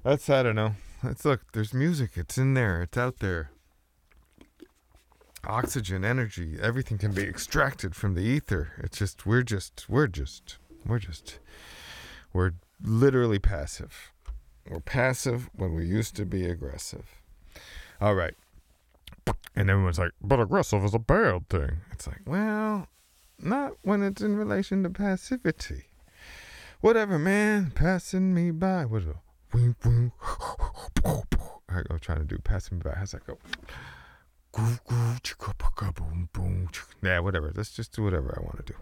That's 0.04 0.30
I 0.30 0.44
don't 0.44 0.56
know. 0.56 0.76
Let's 1.04 1.26
look. 1.26 1.52
There's 1.52 1.74
music. 1.74 2.12
It's 2.16 2.38
in 2.38 2.54
there. 2.54 2.84
It's 2.84 2.98
out 2.98 3.20
there. 3.20 3.53
Oxygen, 5.46 6.06
energy, 6.06 6.58
everything 6.62 6.98
can 6.98 7.12
be 7.12 7.24
extracted 7.24 7.96
from 7.96 8.14
the 8.14 8.22
ether. 8.22 8.72
It's 8.78 8.98
just 8.98 9.26
we're 9.26 9.44
just 9.44 9.86
we're 9.90 10.08
just 10.08 10.58
we're 10.86 11.00
just 11.00 11.40
we're 12.32 12.54
literally 12.82 13.40
passive. 13.40 14.14
We're 14.70 14.80
passive 14.80 15.50
when 15.54 15.74
we 15.74 15.86
used 15.86 16.16
to 16.16 16.26
be 16.26 16.46
aggressive. 16.46 17.06
All 18.00 18.16
right. 18.16 18.36
And 19.56 19.70
everyone's 19.70 20.00
like, 20.00 20.12
but 20.22 20.40
aggressive 20.40 20.84
is 20.86 20.94
a 20.94 21.00
bad 21.00 21.50
thing. 21.50 21.78
It's 21.92 22.08
like, 22.08 22.22
well, 22.26 22.88
not 23.38 23.74
when 23.84 24.02
it's 24.02 24.22
in 24.22 24.38
relation 24.38 24.82
to 24.84 24.90
passivity. 24.90 25.84
Whatever, 26.82 27.20
man. 27.20 27.72
Passing 27.76 28.34
me 28.34 28.52
by. 28.52 28.86
What? 28.86 29.04
a- 29.04 29.16
Boom, 29.52 29.76
boom. 29.84 30.12
I 31.70 31.82
go 31.88 31.98
trying 32.00 32.20
to 32.20 32.26
do 32.26 32.38
passing 32.40 32.78
me 32.80 32.82
by. 32.84 32.96
How's 32.98 33.12
that 33.12 33.28
go? 33.28 33.38
Yeah, 37.02 37.20
whatever. 37.20 37.52
Let's 37.56 37.72
just 37.72 37.94
do 37.94 38.04
whatever 38.04 38.38
I 38.38 38.44
want 38.44 38.66
to 38.66 38.74
do. 38.74 38.80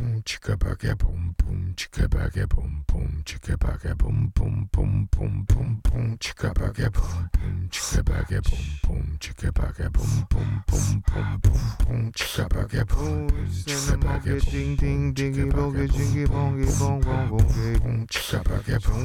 Boom, 0.00 0.22
chicka, 0.24 0.56
baka, 0.56 0.96
boom, 0.96 1.34
boom, 1.36 1.74
chicka, 1.76 2.08
baka, 2.08 2.46
boom, 2.46 2.84
boom, 2.88 3.22
chicka, 3.22 3.54
baka, 3.58 3.94
boom, 3.94 4.32
boom, 4.34 4.66
boom, 4.72 5.06
boom, 5.12 5.44
boom, 5.46 5.80
boom, 5.84 6.16
chicka, 6.18 6.54
baka, 6.54 6.88
boom, 6.90 7.28
boom, 7.36 7.68
chicka, 7.70 8.02
baka, 8.02 8.40
boom, 8.40 8.64
boom, 8.82 9.16
chicka, 9.20 9.52
baka, 9.52 9.90
boom, 9.90 10.26
boom, 10.30 10.64
boom, 10.66 11.02
boom, 11.12 11.40
boom, 11.42 11.60
boom, 11.86 12.12
chicka, 12.12 12.48
baka, 12.48 12.84
boom, 12.86 13.28
chicka, 13.66 14.00
baka, 14.00 14.40
Ding 14.50 14.76
ding 14.76 15.12
dingy 15.12 15.44
bongy 15.52 15.86
jingy 15.92 16.26
bongy 16.26 16.64
bong 16.78 17.00
bong 17.02 17.28
bongy 17.28 17.78
boom, 17.82 18.06
chicka, 18.06 18.42
baka, 18.42 18.80
boom, 18.80 19.04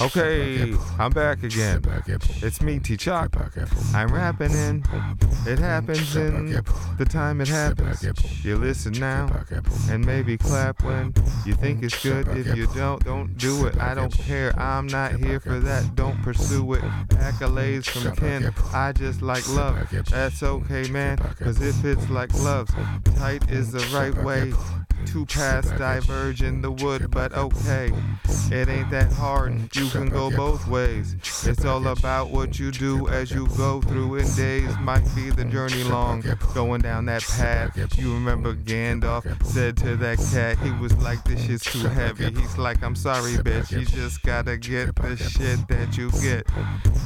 Okay, 0.00 0.74
I'm 0.98 1.12
back 1.12 1.42
again. 1.42 1.82
It's 2.42 2.60
me, 2.60 2.78
T 2.78 2.96
Chuck. 2.96 3.36
I'm 3.94 4.12
rapping 4.12 4.52
in. 4.52 4.84
It 5.46 5.58
happens 5.58 6.16
in 6.16 6.46
the 6.98 7.04
time 7.04 7.40
it 7.40 7.48
happens. 7.48 8.02
You 8.44 8.56
listen 8.56 8.92
now 8.94 9.28
and 9.90 10.04
maybe 10.04 10.36
clap 10.36 10.82
when 10.82 11.14
you 11.46 11.54
think 11.54 11.82
it's 11.82 12.02
good. 12.02 12.28
If 12.28 12.56
you 12.56 12.66
don't, 12.68 13.04
don't 13.04 13.36
do 13.36 13.66
it. 13.66 13.78
I 13.78 13.94
don't 13.94 14.12
care. 14.12 14.58
I'm 14.58 14.86
not 14.86 15.12
here 15.12 15.40
for 15.40 15.60
that. 15.60 15.94
Don't 15.94 16.20
pursue 16.22 16.74
it. 16.74 16.82
Accolades 17.10 17.88
from 17.88 18.14
Ken. 18.16 18.52
I 18.72 18.92
just 18.92 19.22
like 19.22 19.48
love. 19.50 19.88
That's 20.10 20.42
okay, 20.42 20.88
man. 20.88 21.18
Cause 21.38 21.60
if 21.60 21.84
it's 21.84 22.08
like 22.10 22.30
gloves, 22.30 22.72
tight 23.16 23.50
is 23.50 23.72
the 23.72 23.86
right 23.96 24.14
way. 24.24 24.52
Two 25.06 25.26
paths 25.26 25.70
diverge 25.72 26.42
in 26.42 26.62
the 26.62 26.70
wood, 26.70 27.10
but 27.10 27.32
okay. 27.34 27.92
It 28.50 28.68
ain't 28.68 28.90
that 28.90 29.12
hard. 29.12 29.74
You 29.74 29.88
can 29.88 30.08
go 30.08 30.30
both 30.30 30.66
ways. 30.66 31.16
It's 31.46 31.64
all 31.64 31.86
about 31.88 32.30
what 32.30 32.58
you 32.58 32.70
do 32.70 33.08
as 33.08 33.30
you 33.30 33.46
go 33.56 33.80
through. 33.80 34.16
And 34.16 34.36
days 34.36 34.76
might 34.80 35.04
be 35.14 35.30
the 35.30 35.44
journey 35.44 35.84
long. 35.84 36.24
Going 36.54 36.82
down 36.82 37.06
that 37.06 37.22
path. 37.22 37.76
You 37.98 38.12
remember 38.14 38.54
Gandalf 38.54 39.24
said 39.44 39.76
to 39.78 39.96
that 39.96 40.18
cat, 40.32 40.58
he 40.58 40.70
was 40.72 40.96
like, 40.98 41.24
This 41.24 41.44
shit's 41.44 41.64
too 41.64 41.88
heavy. 41.88 42.30
He's 42.32 42.58
like, 42.58 42.82
I'm 42.82 42.96
sorry, 42.96 43.32
bitch. 43.32 43.70
You 43.70 43.84
just 43.84 44.22
gotta 44.22 44.56
get 44.56 44.94
the 44.96 45.16
shit 45.16 45.66
that 45.68 45.96
you 45.96 46.10
get. 46.12 46.46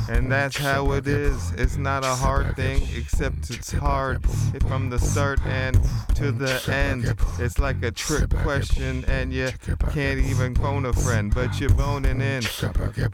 And 0.09 0.31
that's 0.31 0.57
how 0.57 0.93
it 0.93 1.07
is. 1.07 1.53
It's 1.53 1.77
not 1.77 2.05
a 2.05 2.15
hard 2.15 2.57
thing, 2.57 2.83
except 2.97 3.51
it's 3.51 3.73
hard 3.73 4.25
from 4.69 4.91
the 4.91 4.99
start 4.99 5.41
and 5.47 5.79
to 6.15 6.33
the 6.33 6.63
end. 6.73 7.15
It's 7.39 7.59
like 7.59 7.83
a 7.83 7.88
trick 7.90 8.31
question, 8.31 9.05
and 9.07 9.33
you 9.33 9.51
can't 9.92 10.20
even 10.20 10.55
phone 10.55 10.87
a 10.87 10.92
friend, 10.92 11.35
but 11.35 11.61
you're 11.61 11.70
boning 11.70 12.20
in 12.20 12.42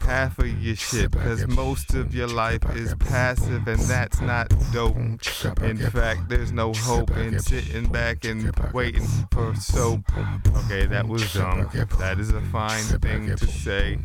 half 0.01 0.39
of 0.39 0.63
your 0.63 0.75
shit, 0.75 1.11
cause 1.11 1.47
most 1.47 1.93
of 1.93 2.13
your 2.13 2.27
life 2.27 2.63
is 2.75 2.95
passive, 2.95 3.67
and 3.67 3.79
that's 3.81 4.21
not 4.21 4.53
dope. 4.71 4.95
In 5.61 5.77
fact, 5.77 6.29
there's 6.29 6.51
no 6.51 6.73
hope 6.73 7.11
in 7.17 7.39
sitting 7.39 7.87
back 7.91 8.25
and 8.25 8.51
waiting 8.73 9.07
for 9.31 9.55
soap. 9.55 10.01
Okay, 10.65 10.85
that 10.85 11.07
was 11.07 11.33
dumb. 11.33 11.69
That 11.99 12.19
is 12.19 12.31
a 12.31 12.41
fine 12.41 12.83
thing 12.99 13.35
to 13.35 13.47
say. 13.47 13.99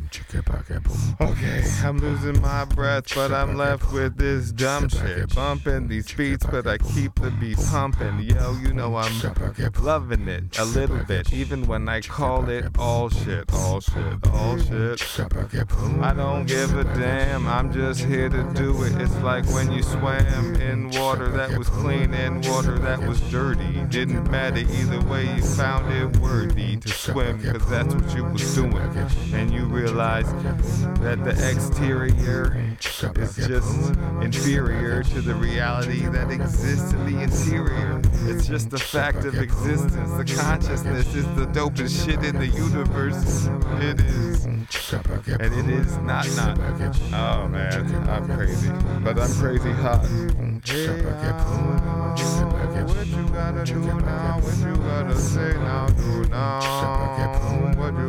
Okay, 1.20 1.64
I'm 1.82 1.98
losing 1.98 2.40
my 2.40 2.64
breath, 2.64 3.14
but 3.14 3.32
I'm 3.32 3.56
left 3.56 3.92
with 3.92 4.16
this 4.16 4.52
dumb 4.52 4.88
shit. 4.88 5.34
Bumping 5.34 5.88
these 5.88 6.12
beats, 6.12 6.46
but 6.46 6.66
I 6.66 6.78
keep 6.78 7.14
the 7.16 7.30
beat 7.30 7.58
pumping. 7.58 8.20
Yo, 8.20 8.56
you 8.62 8.72
know 8.72 8.96
I'm 8.96 9.12
loving 9.80 10.28
it 10.28 10.58
a 10.60 10.64
little 10.64 11.02
bit, 11.04 11.32
even 11.32 11.66
when 11.66 11.88
I 11.88 12.02
call 12.02 12.50
it 12.50 12.66
all 12.78 13.08
shit, 13.08 13.50
all 13.54 13.80
shit, 13.80 14.26
all 14.30 14.58
shit. 14.58 15.02
I 16.02 16.12
don't 16.12 16.44
give 16.44 16.76
a 16.76 16.84
damn, 16.84 17.46
I'm 17.46 17.72
just 17.72 18.00
here 18.04 18.28
to 18.28 18.42
do 18.52 18.82
it. 18.82 19.00
It's 19.00 19.16
like 19.22 19.46
when 19.54 19.72
you 19.72 19.82
swam 19.82 20.54
in 20.56 20.90
water 20.90 21.28
that 21.30 21.56
was 21.56 21.70
clean 21.70 22.12
and 22.12 22.46
water 22.46 22.78
that 22.78 23.00
was 23.00 23.22
dirty. 23.30 23.84
Didn't 23.88 24.30
matter 24.30 24.58
either 24.58 25.00
way, 25.08 25.34
you 25.34 25.42
found 25.42 25.90
it 25.94 26.18
worthy 26.18 26.76
to 26.76 26.88
swim, 26.88 27.42
cause 27.42 27.66
that's 27.70 27.94
what 27.94 28.14
you 28.14 28.24
was 28.24 28.54
doing. 28.54 28.76
And 29.32 29.50
you 29.50 29.64
realize 29.64 30.30
that 31.00 31.24
the 31.24 31.30
exterior 31.50 32.74
is 33.16 33.36
just 33.36 33.94
inferior 34.20 35.02
to 35.04 35.22
the 35.22 35.34
reality 35.34 36.06
that 36.08 36.30
exists 36.30 36.92
in 36.92 37.06
the 37.10 37.22
interior. 37.22 38.02
It's 38.28 38.46
just 38.46 38.68
the 38.68 38.78
fact 38.78 39.24
of 39.24 39.38
existence, 39.38 40.10
the 40.12 40.24
consciousness 40.50 41.14
is 41.14 41.24
the 41.36 41.46
dopest 41.46 42.04
shit 42.04 42.24
in 42.24 42.36
the 42.36 42.48
universe. 42.48 43.46
It 43.78 44.00
is. 44.00 44.44
And 44.44 45.54
it 45.54 45.68
is 45.70 45.96
not 45.98 46.26
not. 46.34 46.58
Oh 47.14 47.46
man, 47.46 48.08
I'm 48.08 48.26
crazy. 48.26 48.68
But 49.04 49.16
I'm 49.20 49.32
crazy 49.32 49.70
hot. 49.70 50.02
what 52.82 53.06
you 53.06 53.28
gotta 53.28 53.64
do 53.64 53.80
now? 53.80 54.40
What 54.40 54.58
you 54.58 54.74
gotta 54.82 55.16
say 55.16 55.52
now? 55.54 55.86
Do 55.86 56.24
now. 56.28 57.19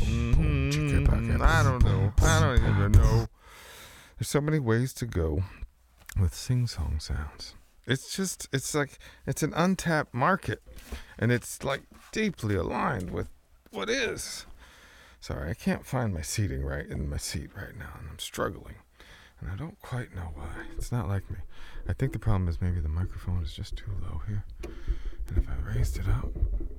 Mm-hmm. 0.00 1.42
I 1.42 1.62
don't 1.62 1.84
know. 1.84 2.12
I 2.22 2.40
don't 2.40 2.58
even 2.58 2.92
know. 2.92 3.26
There's 4.18 4.28
so 4.28 4.40
many 4.40 4.58
ways 4.58 4.92
to 4.94 5.06
go 5.06 5.42
with 6.20 6.34
sing 6.34 6.66
song 6.66 6.98
sounds. 7.00 7.54
It's 7.86 8.14
just, 8.14 8.48
it's 8.52 8.74
like, 8.74 8.98
it's 9.26 9.42
an 9.42 9.52
untapped 9.54 10.14
market. 10.14 10.62
And 11.18 11.32
it's 11.32 11.64
like 11.64 11.82
deeply 12.12 12.54
aligned 12.54 13.10
with 13.10 13.28
what 13.70 13.88
is. 13.90 14.46
Sorry, 15.20 15.50
I 15.50 15.54
can't 15.54 15.86
find 15.86 16.12
my 16.12 16.22
seating 16.22 16.64
right 16.64 16.86
in 16.86 17.08
my 17.08 17.16
seat 17.16 17.50
right 17.56 17.76
now, 17.78 17.94
and 17.98 18.08
I'm 18.10 18.18
struggling. 18.18 18.74
And 19.42 19.50
I 19.50 19.56
don't 19.56 19.80
quite 19.82 20.14
know 20.14 20.30
why. 20.34 20.46
It's 20.76 20.92
not 20.92 21.08
like 21.08 21.28
me. 21.30 21.38
I 21.88 21.92
think 21.92 22.12
the 22.12 22.18
problem 22.18 22.48
is 22.48 22.60
maybe 22.60 22.80
the 22.80 22.88
microphone 22.88 23.42
is 23.42 23.52
just 23.52 23.76
too 23.76 23.90
low 24.00 24.22
here. 24.28 24.44
And 25.28 25.38
if 25.38 25.48
I 25.48 25.74
raised 25.74 25.98
it 25.98 26.08
up, 26.08 26.32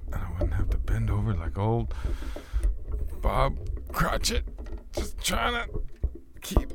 then 0.09 0.21
I 0.21 0.31
wouldn't 0.31 0.53
have 0.53 0.69
to 0.69 0.77
bend 0.77 1.09
over 1.09 1.33
like 1.33 1.57
old 1.57 1.93
Bob 3.21 3.57
Cratchit. 3.91 4.45
Just 4.93 5.21
trying 5.21 5.53
to 5.53 5.81
keep 6.41 6.71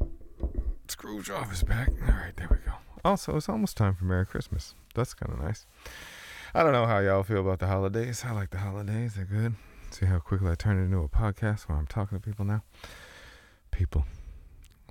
Scrooge 0.88 1.30
off 1.30 1.50
his 1.50 1.62
back. 1.62 1.90
All 2.06 2.14
right, 2.14 2.36
there 2.36 2.48
we 2.50 2.56
go. 2.56 2.72
Also, 3.04 3.36
it's 3.36 3.48
almost 3.48 3.76
time 3.76 3.94
for 3.94 4.04
Merry 4.04 4.26
Christmas. 4.26 4.74
That's 4.94 5.14
kind 5.14 5.32
of 5.32 5.42
nice. 5.42 5.66
I 6.54 6.62
don't 6.62 6.72
know 6.72 6.86
how 6.86 6.98
y'all 6.98 7.22
feel 7.22 7.40
about 7.40 7.60
the 7.60 7.66
holidays. 7.66 8.24
I 8.26 8.32
like 8.32 8.50
the 8.50 8.58
holidays. 8.58 9.14
They're 9.14 9.24
good. 9.24 9.54
See 9.90 10.06
how 10.06 10.18
quickly 10.18 10.50
I 10.50 10.54
turn 10.54 10.78
it 10.78 10.84
into 10.84 10.98
a 10.98 11.08
podcast 11.08 11.62
where 11.62 11.78
I'm 11.78 11.86
talking 11.86 12.18
to 12.18 12.24
people 12.24 12.44
now? 12.44 12.62
People. 13.70 14.04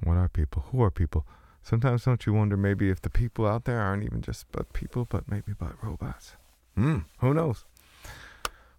What 0.04 0.18
are 0.18 0.30
people? 0.30 0.66
Who 0.72 0.82
are 0.84 0.92
people? 0.92 1.26
Sometimes 1.64 2.06
don't 2.06 2.26
you 2.26 2.34
wonder 2.34 2.56
maybe 2.56 2.90
if 2.90 3.02
the 3.02 3.10
people 3.10 3.46
out 3.46 3.66
there 3.66 3.82
aren't 3.82 4.04
even 4.04 4.22
just 4.22 4.46
but 4.52 4.72
people, 4.74 5.06
but 5.10 5.30
maybe 5.30 5.54
but 5.58 5.74
robots? 5.84 6.36
Hmm, 6.76 7.00
who 7.20 7.34
knows? 7.34 7.66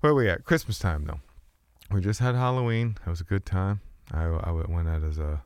Where 0.00 0.12
are 0.12 0.14
we 0.14 0.28
at? 0.28 0.44
Christmas 0.44 0.78
time, 0.78 1.04
though. 1.04 1.20
We 1.90 2.00
just 2.00 2.20
had 2.20 2.34
Halloween. 2.34 2.96
It 3.04 3.10
was 3.10 3.20
a 3.20 3.24
good 3.24 3.44
time. 3.44 3.80
I, 4.12 4.24
I 4.24 4.50
went 4.52 4.88
out 4.88 5.02
as 5.02 5.18
a, 5.18 5.42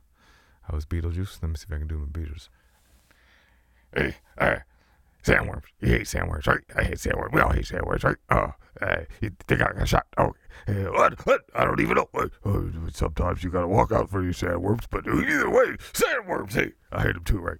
I 0.69 0.75
was 0.75 0.85
Beetlejuice. 0.85 1.41
Let 1.41 1.49
me 1.49 1.55
see 1.55 1.65
if 1.67 1.73
I 1.75 1.79
can 1.79 1.87
do 1.87 1.97
my 1.97 2.05
Beetlejuice. 2.05 2.49
Hey, 3.95 4.15
uh, 4.39 4.55
sandworms. 5.23 5.63
You 5.79 5.89
hate 5.89 6.03
sandworms, 6.03 6.47
right? 6.47 6.61
I 6.75 6.83
hate 6.83 6.97
sandworms. 6.97 7.33
We 7.33 7.41
all 7.41 7.51
hate 7.51 7.65
sandworms, 7.65 8.03
right? 8.03 8.17
Oh, 8.29 8.53
uh, 8.81 9.01
you 9.21 9.31
think 9.47 9.61
I 9.61 9.73
got 9.73 9.87
shot? 9.87 10.05
Oh, 10.17 10.33
what? 10.67 11.25
What? 11.25 11.41
I 11.55 11.65
don't 11.65 11.79
even 11.79 11.95
know. 11.95 12.09
Uh, 12.45 12.61
sometimes 12.91 13.43
you 13.43 13.49
gotta 13.49 13.67
walk 13.67 13.91
out 13.91 14.09
for 14.09 14.23
your 14.23 14.33
sandworms, 14.33 14.85
but 14.89 15.07
either 15.07 15.49
way, 15.49 15.75
sandworms. 15.93 16.53
Hey, 16.53 16.71
I 16.91 17.03
hate 17.03 17.13
them 17.13 17.23
too, 17.23 17.39
right? 17.39 17.59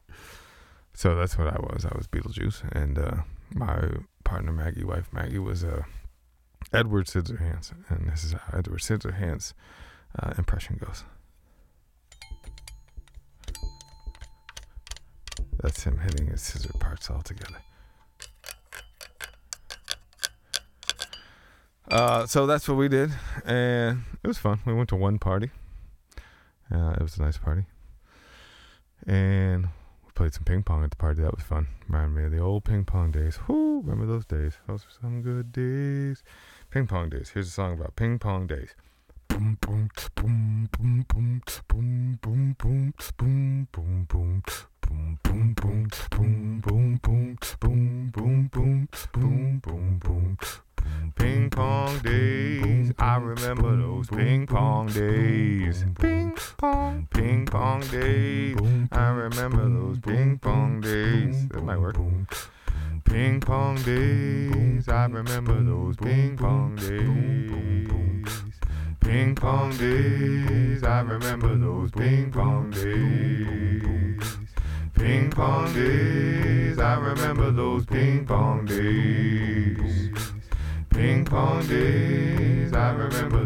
So 0.93 1.15
that's 1.15 1.37
what 1.37 1.47
I 1.47 1.59
was. 1.59 1.85
I 1.85 1.97
was 1.97 2.07
Beetlejuice, 2.07 2.71
and 2.71 2.99
uh, 2.99 3.15
my 3.53 3.89
partner 4.23 4.51
Maggie, 4.51 4.83
wife 4.83 5.11
Maggie, 5.11 5.39
was 5.39 5.63
uh, 5.63 5.83
Edward 6.71 7.07
Scissorhands, 7.07 7.71
and 7.89 8.09
this 8.11 8.23
is 8.23 8.33
how 8.33 8.57
Edward 8.57 8.79
Scissorhands' 8.79 9.53
uh, 10.21 10.33
impression 10.37 10.79
goes. 10.83 11.03
That's 15.63 15.85
him 15.85 15.97
hitting 15.99 16.27
his 16.27 16.41
scissor 16.41 16.73
parts 16.77 17.09
all 17.09 17.21
together. 17.21 17.61
Uh, 21.89 22.25
so 22.25 22.45
that's 22.45 22.67
what 22.67 22.77
we 22.77 22.89
did, 22.89 23.11
and 23.45 24.03
it 24.21 24.27
was 24.27 24.37
fun. 24.37 24.59
We 24.65 24.73
went 24.73 24.89
to 24.89 24.97
one 24.97 25.19
party. 25.19 25.51
Uh, 26.69 26.95
it 26.99 27.01
was 27.01 27.17
a 27.17 27.21
nice 27.21 27.37
party, 27.37 27.63
and 29.07 29.67
we 30.05 30.11
played 30.15 30.33
some 30.33 30.43
ping 30.43 30.63
pong 30.63 30.83
at 30.83 30.89
the 30.89 30.97
party. 30.97 31.21
That 31.21 31.33
was 31.33 31.45
fun. 31.45 31.67
Reminded 31.87 32.17
me 32.17 32.25
of 32.25 32.31
the 32.31 32.39
old 32.39 32.65
ping 32.65 32.83
pong 32.83 33.11
days. 33.11 33.37
Whoo! 33.47 33.79
Remember 33.79 34.05
those 34.05 34.25
days? 34.25 34.57
Those 34.67 34.83
were 34.83 34.91
some 35.01 35.21
good 35.21 35.53
days. 35.53 36.23
Ping 36.71 36.87
pong 36.87 37.09
days. 37.09 37.29
Here's 37.29 37.47
a 37.47 37.51
song 37.51 37.79
about 37.79 37.95
ping 37.95 38.19
pong 38.19 38.47
days. 38.47 38.75
Boom 39.29 39.57
boom 39.61 39.89
boom 40.15 40.67
boom 40.77 41.05
boom 41.07 41.45
boom 41.69 42.17
boom 42.19 42.55
boom 42.57 42.93
boom 43.17 43.67
boom 43.71 44.05
boom 44.09 44.43
Ping 51.15 51.49
pong 51.49 51.99
days, 51.99 52.91
I 52.99 53.15
remember 53.17 53.75
those 53.77 54.07
ping 54.07 54.47
pong 54.47 54.87
days. 54.87 55.85
Ping 55.99 56.35
pong, 56.57 57.07
ping 57.11 57.45
pong 57.45 57.81
days, 57.81 58.57
I 58.91 59.09
remember 59.09 59.69
those 59.69 59.99
ping 59.99 60.37
pong 60.39 60.81
days. 60.81 61.47
That 61.49 61.63
might 61.63 61.79
work. 61.79 61.97
Ping 63.05 63.39
pong 63.39 63.81
days, 63.83 64.89
I 64.89 65.05
remember 65.05 65.61
those 65.63 65.95
ping 65.97 66.37
pong 66.37 66.75
days. 66.75 67.89
Ping 68.99 69.35
pong 69.35 69.77
days, 69.77 70.83
I 70.83 71.01
remember 71.01 71.55
those 71.55 71.91
ping 71.91 72.31
pong 72.31 72.71
days. 72.71 74.02
Ping 75.03 75.29
pong 75.31 75.73
days, 75.73 76.79
I 76.79 76.93
remember 76.95 77.51
those 77.51 77.85
ping 77.85 78.25
pong 78.25 78.63
days. 78.65 80.15
Ping 80.91 81.25
pong 81.25 81.67
days, 81.67 82.71
I 82.71 82.91
remember 82.93 83.42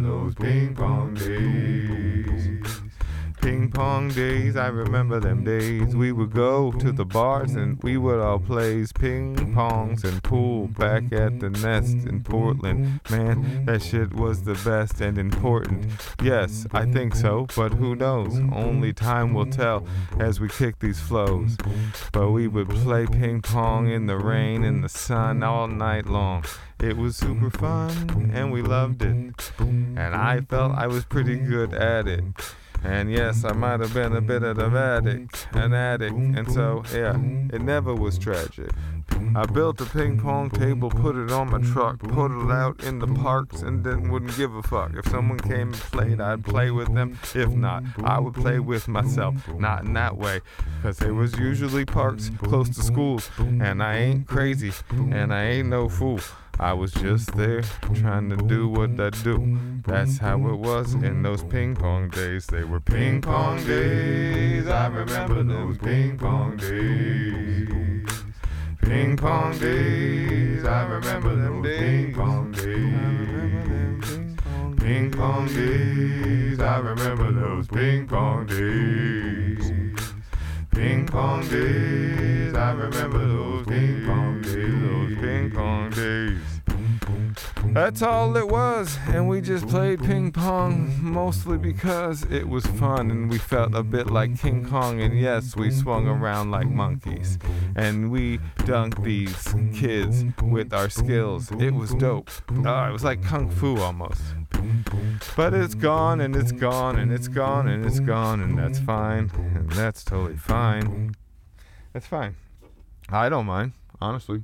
days, 4.17 4.55
I 4.55 4.69
remember 4.69 5.19
them 5.19 5.43
days. 5.43 5.95
We 5.95 6.11
would 6.11 6.33
go 6.33 6.71
to 6.71 6.91
the 6.91 7.05
bars 7.05 7.53
and 7.53 7.77
we 7.83 7.97
would 7.97 8.19
all 8.19 8.39
play 8.39 8.83
ping 8.95 9.35
pongs 9.53 10.03
and 10.03 10.23
pool 10.23 10.69
back 10.69 11.13
at 11.13 11.39
the 11.39 11.51
nest 11.51 11.97
in 12.07 12.23
Portland. 12.23 12.99
Man, 13.11 13.65
that 13.65 13.83
shit 13.83 14.15
was 14.15 14.41
the 14.41 14.55
best 14.65 15.01
and 15.01 15.19
important. 15.19 15.85
Yes, 16.19 16.65
I 16.71 16.85
think 16.85 17.13
so, 17.13 17.45
but 17.55 17.73
who 17.73 17.95
knows? 17.95 18.39
Only 18.51 18.91
time 18.91 19.35
will 19.35 19.45
tell 19.45 19.85
as 20.19 20.39
we 20.39 20.49
kick 20.49 20.79
these 20.79 20.99
flows. 20.99 21.55
But 22.11 22.31
we 22.31 22.47
would 22.47 22.69
play 22.69 23.05
ping 23.05 23.43
pong 23.43 23.87
in 23.87 24.07
the 24.07 24.17
rain 24.17 24.63
and 24.63 24.83
the 24.83 24.89
sun 24.89 25.43
all 25.43 25.67
night 25.67 26.07
long. 26.07 26.43
It 26.79 26.97
was 26.97 27.17
super 27.17 27.51
fun 27.51 28.31
and 28.33 28.51
we 28.51 28.63
loved 28.63 29.03
it. 29.03 29.51
And 29.59 30.15
I 30.15 30.41
felt 30.41 30.73
I 30.73 30.87
was 30.87 31.05
pretty 31.05 31.35
good 31.35 31.75
at 31.75 32.07
it. 32.07 32.23
And 32.83 33.11
yes, 33.11 33.43
I 33.43 33.53
might 33.53 33.79
have 33.79 33.93
been 33.93 34.15
a 34.15 34.21
bit 34.21 34.43
of 34.43 34.59
an 34.59 34.75
addict, 34.75 35.47
an 35.51 35.73
addict, 35.73 36.15
and 36.15 36.51
so, 36.51 36.83
yeah, 36.93 37.17
it 37.53 37.61
never 37.61 37.93
was 37.93 38.17
tragic. 38.17 38.71
I 39.35 39.45
built 39.45 39.81
a 39.81 39.85
ping 39.85 40.19
pong 40.19 40.49
table, 40.49 40.89
put 40.89 41.15
it 41.15 41.31
on 41.31 41.51
my 41.51 41.59
truck, 41.59 41.99
put 41.99 42.31
it 42.31 42.51
out 42.51 42.83
in 42.83 42.99
the 42.99 43.07
parks, 43.07 43.61
and 43.61 43.83
then 43.83 44.09
wouldn't 44.09 44.35
give 44.37 44.53
a 44.53 44.63
fuck. 44.63 44.91
If 44.95 45.07
someone 45.07 45.39
came 45.39 45.73
and 45.73 45.75
played, 45.75 46.21
I'd 46.21 46.45
play 46.45 46.71
with 46.71 46.93
them. 46.93 47.17
If 47.35 47.49
not, 47.49 47.83
I 48.03 48.19
would 48.19 48.35
play 48.35 48.59
with 48.59 48.87
myself. 48.87 49.35
Not 49.49 49.83
in 49.83 49.93
that 49.93 50.17
way, 50.17 50.41
because 50.77 50.97
there 50.97 51.13
was 51.13 51.37
usually 51.37 51.85
parks 51.85 52.31
close 52.43 52.69
to 52.69 52.81
schools, 52.81 53.29
and 53.37 53.83
I 53.83 53.97
ain't 53.97 54.27
crazy, 54.27 54.71
and 54.89 55.33
I 55.33 55.43
ain't 55.43 55.69
no 55.69 55.89
fool. 55.89 56.19
I 56.59 56.73
was 56.73 56.91
just 56.91 57.35
there 57.37 57.61
trying 57.93 58.29
to 58.29 58.37
do 58.37 58.67
what 58.67 58.99
I 58.99 59.11
do. 59.11 59.59
That's 59.85 60.17
how 60.17 60.37
it 60.47 60.57
was 60.57 60.95
in 60.95 61.21
those 61.21 61.43
ping 61.43 61.75
pong 61.75 62.09
days. 62.09 62.47
They 62.47 62.63
were 62.63 62.79
ping 62.79 63.21
pong 63.21 63.63
days. 63.63 64.67
I 64.67 64.87
remember 64.87 65.43
those 65.43 65.77
ping 65.77 66.17
pong 66.17 66.57
days. 66.57 68.09
Ping 68.81 69.17
pong 69.17 69.57
days. 69.59 70.65
I 70.65 70.83
remember 70.83 71.35
them. 71.35 71.61
Ping 71.61 72.13
pong 72.15 72.51
days. 72.51 74.17
Ping 74.77 75.11
pong 75.11 75.47
days. 75.47 76.59
I 76.59 76.77
remember 76.79 77.31
those 77.33 77.67
ping 77.67 78.07
pong 78.07 78.47
days. 78.47 79.71
Ping 80.71 81.05
pong 81.05 81.47
days. 81.47 82.55
I 82.55 82.71
remember 82.71 83.27
those 83.27 83.67
ping 83.67 84.05
pong 84.05 84.36
pong 85.57 85.89
days. 85.89 86.61
That's 87.73 88.03
all 88.03 88.37
it 88.37 88.47
was, 88.47 88.97
and 89.07 89.27
we 89.27 89.41
just 89.41 89.67
played 89.67 89.99
ping 90.03 90.31
pong 90.31 90.93
mostly 91.01 91.57
because 91.57 92.23
it 92.31 92.47
was 92.47 92.65
fun 92.65 93.09
and 93.09 93.27
we 93.27 93.39
felt 93.39 93.73
a 93.73 93.81
bit 93.81 94.11
like 94.11 94.39
King 94.39 94.63
Kong. 94.63 95.01
And 95.01 95.19
yes, 95.19 95.55
we 95.55 95.71
swung 95.71 96.07
around 96.07 96.51
like 96.51 96.67
monkeys, 96.67 97.39
and 97.75 98.11
we 98.11 98.37
dunked 98.69 99.03
these 99.03 99.55
kids 99.75 100.25
with 100.43 100.73
our 100.73 100.89
skills. 100.89 101.51
It 101.53 101.73
was 101.73 101.93
dope. 101.95 102.29
Uh, 102.51 102.87
it 102.89 102.93
was 102.93 103.03
like 103.03 103.23
kung 103.23 103.49
fu 103.49 103.77
almost. 103.77 104.21
But 105.35 105.55
it's 105.55 105.73
gone, 105.73 106.21
and 106.21 106.35
it's 106.35 106.51
gone, 106.51 106.99
and 106.99 107.11
it's 107.11 107.27
gone, 107.27 107.67
and 107.67 107.83
it's 107.83 107.99
gone, 107.99 108.41
and 108.41 108.57
that's 108.57 108.79
fine, 108.79 109.31
and 109.55 109.71
that's 109.71 110.03
totally 110.03 110.37
fine. 110.37 111.15
That's 111.93 112.07
fine. 112.07 112.35
I 113.09 113.29
don't 113.29 113.47
mind, 113.47 113.71
honestly. 113.99 114.43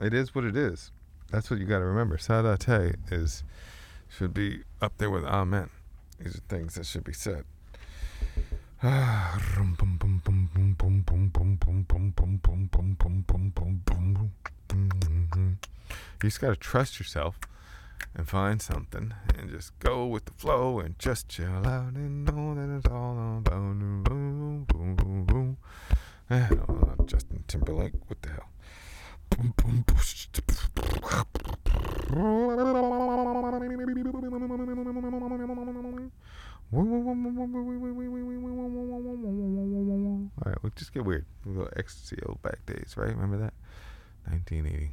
It 0.00 0.14
is 0.14 0.34
what 0.34 0.44
it 0.44 0.56
is. 0.56 0.92
That's 1.30 1.50
what 1.50 1.60
you 1.60 1.66
got 1.66 1.78
to 1.80 1.84
remember. 1.84 2.16
Sadate 2.16 2.96
is 3.12 3.44
should 4.08 4.34
be 4.34 4.62
up 4.80 4.96
there 4.98 5.10
with 5.10 5.24
Amen. 5.24 5.70
These 6.18 6.36
are 6.36 6.42
things 6.48 6.74
that 6.74 6.86
should 6.86 7.04
be 7.04 7.12
said. 7.12 7.44
You 16.22 16.28
just 16.28 16.40
got 16.42 16.50
to 16.50 16.56
trust 16.56 16.98
yourself 16.98 17.38
and 18.14 18.28
find 18.28 18.60
something 18.60 19.14
and 19.38 19.50
just 19.50 19.78
go 19.78 20.06
with 20.06 20.26
the 20.26 20.32
flow 20.32 20.78
and 20.80 20.98
just 20.98 21.28
chill 21.28 21.66
out 21.66 21.94
and 21.94 22.26
know 22.26 22.54
that 22.54 22.76
it's 22.76 22.86
all 22.88 23.38
about 23.38 23.78
boom, 23.78 24.64
boom, 24.68 24.94
boom, 24.96 25.24
boom. 25.24 25.56
Uh, 26.28 26.48
Justin 27.06 27.42
Timberlake, 27.48 27.94
what 28.06 28.20
the 28.22 28.28
hell? 28.30 28.48
All 40.44 40.52
right, 40.52 40.62
we'll 40.62 40.72
just 40.76 40.92
get 40.92 41.04
weird. 41.04 41.26
We'll 41.44 41.64
go 41.64 41.70
ecstasy 41.76 42.18
old 42.26 42.42
back 42.42 42.64
days, 42.66 42.94
right? 42.96 43.10
Remember 43.10 43.38
that? 43.38 43.54
1980 44.26 44.92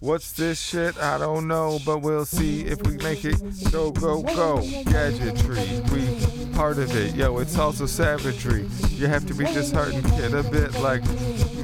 What's 0.00 0.32
this 0.32 0.60
shit? 0.60 0.98
I 0.98 1.16
don't 1.16 1.48
know, 1.48 1.78
but 1.86 2.02
we'll 2.02 2.26
see 2.26 2.60
if 2.66 2.82
we 2.86 2.98
make 2.98 3.24
it 3.24 3.40
go, 3.72 3.90
go, 3.90 4.20
go. 4.22 4.60
Gadgetry, 4.84 5.80
we 5.90 6.46
part 6.54 6.78
of 6.78 6.94
it. 6.94 7.14
Yo, 7.14 7.38
it's 7.38 7.58
also 7.58 7.86
savagery. 7.86 8.66
You 8.90 9.06
have 9.06 9.26
to 9.26 9.34
be 9.34 9.44
disheartened, 9.44 10.04
kid, 10.12 10.34
a 10.34 10.42
bit 10.42 10.78
like 10.80 11.02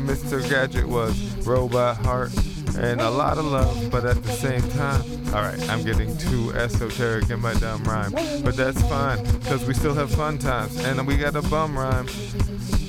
Mr. 0.02 0.48
Gadget 0.48 0.86
was. 0.86 1.32
Robot 1.46 1.96
heart 1.98 2.32
and 2.78 3.00
a 3.00 3.10
lot 3.10 3.36
of 3.36 3.44
love, 3.44 3.90
but 3.90 4.04
at 4.04 4.22
the 4.22 4.32
same 4.32 4.62
time, 4.70 5.02
all 5.34 5.42
right, 5.42 5.60
I'm 5.68 5.82
getting 5.82 6.16
too 6.16 6.52
esoteric 6.54 7.28
in 7.30 7.40
my 7.40 7.52
dumb 7.54 7.82
rhyme, 7.84 8.12
but 8.42 8.56
that's 8.56 8.80
fine 8.82 9.22
because 9.40 9.66
we 9.66 9.74
still 9.74 9.94
have 9.94 10.10
fun 10.10 10.38
times, 10.38 10.82
and 10.84 11.06
we 11.06 11.16
got 11.16 11.36
a 11.36 11.42
bum 11.42 11.76
rhyme. 11.76 12.06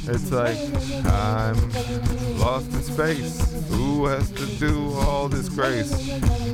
It's 0.05 0.31
like 0.31 0.57
I'm 1.05 1.57
lost 2.37 2.71
in 2.73 2.83
space. 2.83 3.67
Who 3.69 4.05
has 4.05 4.29
to 4.31 4.45
do 4.57 4.93
all 4.99 5.27
this 5.29 5.49
grace? 5.49 5.91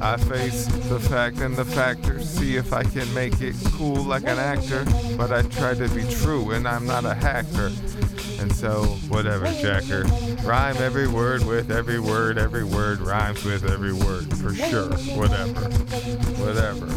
I 0.01 0.17
face 0.17 0.67
the 0.87 0.99
fact 0.99 1.39
and 1.39 1.55
the 1.55 1.65
factors, 1.65 2.29
see 2.29 2.55
if 2.55 2.71
I 2.73 2.83
can 2.83 3.11
make 3.13 3.41
it 3.41 3.55
cool 3.73 4.03
like 4.03 4.23
an 4.23 4.39
actor, 4.39 4.85
but 5.17 5.31
I 5.31 5.41
try 5.41 5.73
to 5.73 5.89
be 5.89 6.03
true, 6.15 6.51
and 6.51 6.67
I'm 6.67 6.85
not 6.85 7.05
a 7.05 7.13
hacker. 7.13 7.71
And 8.39 8.53
so, 8.53 8.83
whatever, 9.09 9.45
Jacker. 9.45 10.03
Rhyme 10.43 10.77
every 10.77 11.07
word 11.07 11.45
with 11.45 11.71
every 11.71 11.99
word, 11.99 12.37
every 12.37 12.63
word 12.63 12.99
rhymes 12.99 13.43
with 13.43 13.69
every 13.69 13.93
word, 13.93 14.35
for 14.37 14.53
sure. 14.53 14.89
Whatever. 15.17 15.69
Whatever. 16.41 16.87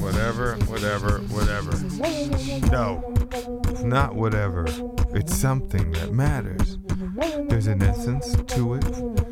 Whatever, 0.00 0.54
whatever, 0.66 1.18
whatever. 1.30 1.78
No, 2.70 3.14
it's 3.68 3.82
not 3.82 4.14
whatever. 4.14 4.66
It's 5.14 5.36
something 5.36 5.90
that 5.92 6.12
matters. 6.12 6.78
There's 7.48 7.66
an 7.66 7.82
essence 7.82 8.34
to 8.54 8.74
it 8.74 9.31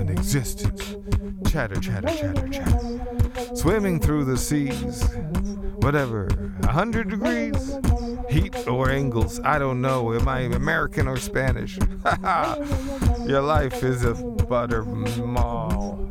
an 0.00 0.08
existence. 0.08 0.96
Chatter, 1.50 1.78
chatter, 1.78 2.08
chatter, 2.08 2.48
chatter. 2.48 3.54
Swimming 3.54 4.00
through 4.00 4.24
the 4.24 4.36
seas. 4.36 5.04
Whatever. 5.82 6.28
A 6.62 6.72
hundred 6.72 7.10
degrees? 7.10 7.76
Heat 8.30 8.66
or 8.66 8.90
angles? 8.90 9.40
I 9.40 9.58
don't 9.58 9.82
know. 9.82 10.14
Am 10.14 10.26
I 10.26 10.40
American 10.40 11.06
or 11.06 11.18
Spanish? 11.18 11.78
Your 13.26 13.42
life 13.42 13.82
is 13.82 14.04
a 14.04 14.14
butter 14.14 14.84
mall. 14.84 16.10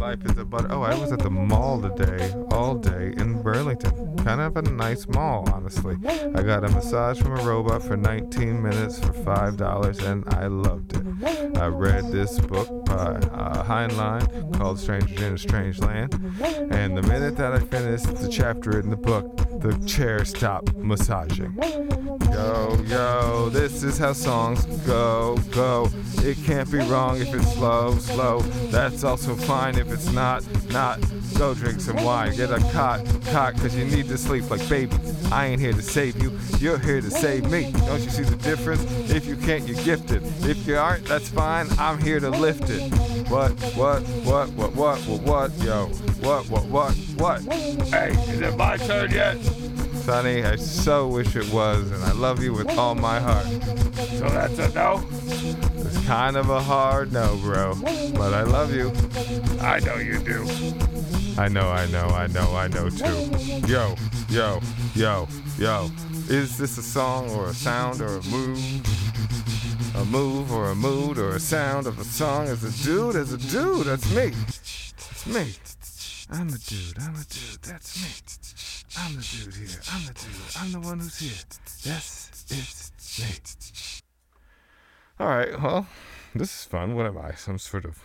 Life 0.00 0.24
is 0.24 0.38
a 0.38 0.46
butter. 0.46 0.68
Oh, 0.70 0.80
I 0.80 0.98
was 0.98 1.12
at 1.12 1.18
the 1.18 1.28
mall 1.28 1.78
today, 1.82 2.32
all 2.52 2.74
day 2.74 3.12
in 3.18 3.42
Burlington. 3.42 4.16
Kind 4.24 4.40
of 4.40 4.56
a 4.56 4.62
nice 4.62 5.06
mall, 5.06 5.46
honestly. 5.52 5.98
I 6.34 6.42
got 6.42 6.64
a 6.64 6.70
massage 6.70 7.20
from 7.20 7.38
a 7.38 7.42
robot 7.42 7.82
for 7.82 7.98
19 7.98 8.62
minutes 8.62 8.98
for 8.98 9.12
$5, 9.12 10.06
and 10.06 10.24
I 10.32 10.46
loved 10.46 10.96
it. 10.96 11.58
I 11.58 11.66
read 11.66 12.10
this 12.10 12.40
book 12.40 12.86
by 12.86 12.94
uh, 12.94 13.62
Heinlein 13.62 14.56
called 14.56 14.80
Strangers 14.80 15.20
in 15.20 15.34
a 15.34 15.38
Strange 15.38 15.78
Land, 15.80 16.14
and 16.72 16.96
the 16.96 17.02
minute 17.02 17.36
that 17.36 17.52
I 17.52 17.58
finished 17.58 18.06
the 18.16 18.28
chapter 18.28 18.80
in 18.80 18.88
the 18.88 18.96
book, 18.96 19.36
the 19.60 19.78
chair 19.86 20.24
stopped 20.24 20.74
massaging. 20.76 21.54
Yo, 22.32 22.76
yo, 22.86 23.48
this 23.48 23.82
is 23.82 23.98
how 23.98 24.12
songs 24.12 24.64
go, 24.86 25.36
go. 25.50 25.88
It 26.18 26.36
can't 26.44 26.70
be 26.70 26.78
wrong 26.78 27.20
if 27.20 27.34
it's 27.34 27.52
slow, 27.54 27.96
slow. 27.96 28.40
That's 28.70 29.04
also 29.04 29.34
fine 29.34 29.76
if 29.76 29.90
it's 29.90 30.12
not, 30.12 30.44
not. 30.70 31.00
Go 31.36 31.54
drink 31.54 31.80
some 31.80 32.02
wine, 32.04 32.36
get 32.36 32.50
a 32.50 32.58
cot, 32.72 33.04
cot, 33.32 33.54
cause 33.56 33.74
you 33.74 33.84
need 33.84 34.08
to 34.08 34.18
sleep 34.18 34.48
like 34.50 34.66
babies. 34.68 35.32
I 35.32 35.46
ain't 35.46 35.60
here 35.60 35.72
to 35.72 35.82
save 35.82 36.22
you, 36.22 36.38
you're 36.58 36.78
here 36.78 37.00
to 37.00 37.10
save 37.10 37.50
me. 37.50 37.72
Don't 37.72 38.02
you 38.02 38.10
see 38.10 38.22
the 38.22 38.36
difference? 38.36 38.84
If 39.10 39.26
you 39.26 39.36
can't, 39.36 39.66
you're 39.66 39.82
gifted. 39.82 40.22
If 40.44 40.66
you 40.66 40.76
aren't, 40.76 41.06
that's 41.06 41.28
fine, 41.28 41.66
I'm 41.78 42.00
here 42.00 42.20
to 42.20 42.30
lift 42.30 42.68
it. 42.68 42.92
What, 43.30 43.52
what, 43.74 44.02
what, 44.02 44.48
what, 44.50 44.72
what, 44.74 44.98
what, 44.98 45.22
what, 45.22 45.64
yo? 45.64 45.86
What, 46.20 46.48
what, 46.50 46.64
what, 46.66 46.94
what? 47.16 47.42
Hey, 47.42 48.10
is 48.10 48.40
it 48.40 48.56
my 48.56 48.76
turn 48.76 49.10
yet? 49.10 49.36
Sonny, 50.10 50.42
I 50.42 50.56
so 50.56 51.06
wish 51.06 51.36
it 51.36 51.52
was, 51.52 51.88
and 51.92 52.02
I 52.02 52.10
love 52.10 52.42
you 52.42 52.52
with 52.52 52.68
all 52.76 52.96
my 52.96 53.20
heart. 53.20 53.46
So 53.46 54.28
that's 54.28 54.58
a 54.58 54.68
no? 54.74 55.06
It's 55.12 56.04
kind 56.04 56.36
of 56.36 56.50
a 56.50 56.60
hard 56.60 57.12
no, 57.12 57.36
bro, 57.36 57.76
but 58.14 58.34
I 58.34 58.42
love 58.42 58.74
you. 58.74 58.90
I 59.60 59.78
know 59.78 59.98
you 59.98 60.18
do. 60.18 60.42
I 61.38 61.46
know, 61.46 61.70
I 61.70 61.86
know, 61.86 62.08
I 62.08 62.26
know, 62.26 62.56
I 62.56 62.66
know 62.66 62.90
too. 62.90 63.30
Yo, 63.68 63.94
yo, 64.28 64.60
yo, 64.96 65.28
yo. 65.56 65.88
Is 66.28 66.58
this 66.58 66.76
a 66.76 66.82
song 66.82 67.30
or 67.30 67.46
a 67.46 67.54
sound 67.54 68.00
or 68.00 68.16
a 68.16 68.22
move? 68.24 68.58
A 69.94 70.04
move 70.06 70.52
or 70.52 70.70
a 70.70 70.74
mood 70.74 71.18
or 71.18 71.36
a 71.36 71.40
sound 71.40 71.86
of 71.86 72.00
a 72.00 72.04
song? 72.04 72.48
As 72.48 72.64
a 72.64 72.84
dude, 72.84 73.14
as 73.14 73.32
a 73.32 73.38
dude, 73.38 73.86
that's 73.86 74.12
me. 74.12 74.32
It's 75.12 75.26
me. 75.28 75.54
I'm 76.32 76.48
a 76.48 76.58
dude, 76.58 76.98
I'm 76.98 77.14
a 77.14 77.24
dude, 77.28 77.62
that's 77.62 78.02
me. 78.02 78.79
I'm 78.98 79.16
the 79.16 79.22
dude 79.22 79.54
here, 79.54 79.80
I'm 79.92 80.06
the 80.06 80.12
dude, 80.12 80.56
I'm 80.58 80.72
the 80.72 80.80
one 80.80 80.98
who's 80.98 81.18
here. 81.18 81.30
Yes, 81.84 82.44
it's 82.50 82.92
me. 83.20 84.02
Alright, 85.20 85.60
well, 85.60 85.86
this 86.34 86.60
is 86.60 86.64
fun. 86.64 86.94
What 86.94 87.06
am 87.06 87.18
I? 87.18 87.32
Some 87.34 87.58
sort 87.58 87.84
of 87.84 87.98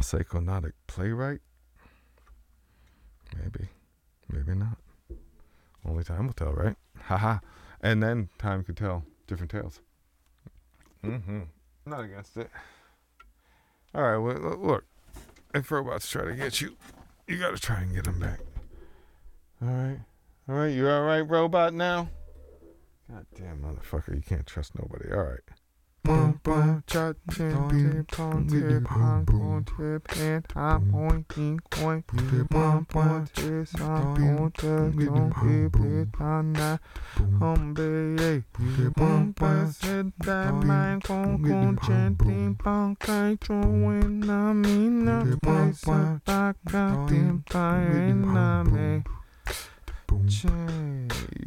psychonautic 0.00 0.72
playwright? 0.86 1.40
Maybe. 3.36 3.68
Maybe 4.30 4.54
not. 4.54 4.76
Only 5.86 6.04
time 6.04 6.26
will 6.26 6.34
tell, 6.34 6.52
right? 6.52 6.76
Haha. 7.02 7.38
and 7.80 8.02
then 8.02 8.28
time 8.38 8.64
could 8.64 8.76
tell 8.76 9.04
different 9.26 9.50
tales. 9.50 9.80
Mm-hmm. 11.04 11.40
Not 11.86 12.04
against 12.04 12.36
it. 12.36 12.50
All 13.94 14.02
right. 14.02 14.16
Well, 14.18 14.58
look, 14.58 14.84
if 15.54 15.70
robots 15.70 16.10
try 16.10 16.24
to 16.24 16.34
get 16.34 16.60
you, 16.60 16.76
you 17.28 17.38
gotta 17.38 17.58
try 17.58 17.80
and 17.80 17.94
get 17.94 18.04
them 18.04 18.18
back. 18.18 18.40
All 19.62 19.68
right. 19.68 19.98
All 20.48 20.54
right. 20.54 20.74
You 20.74 20.88
all 20.88 21.02
right, 21.02 21.20
robot 21.20 21.74
now? 21.74 22.08
Goddamn 23.10 23.62
motherfucker. 23.62 24.14
You 24.14 24.22
can't 24.22 24.46
trust 24.46 24.74
nobody. 24.74 25.12
All 25.12 25.22
right. 25.22 25.40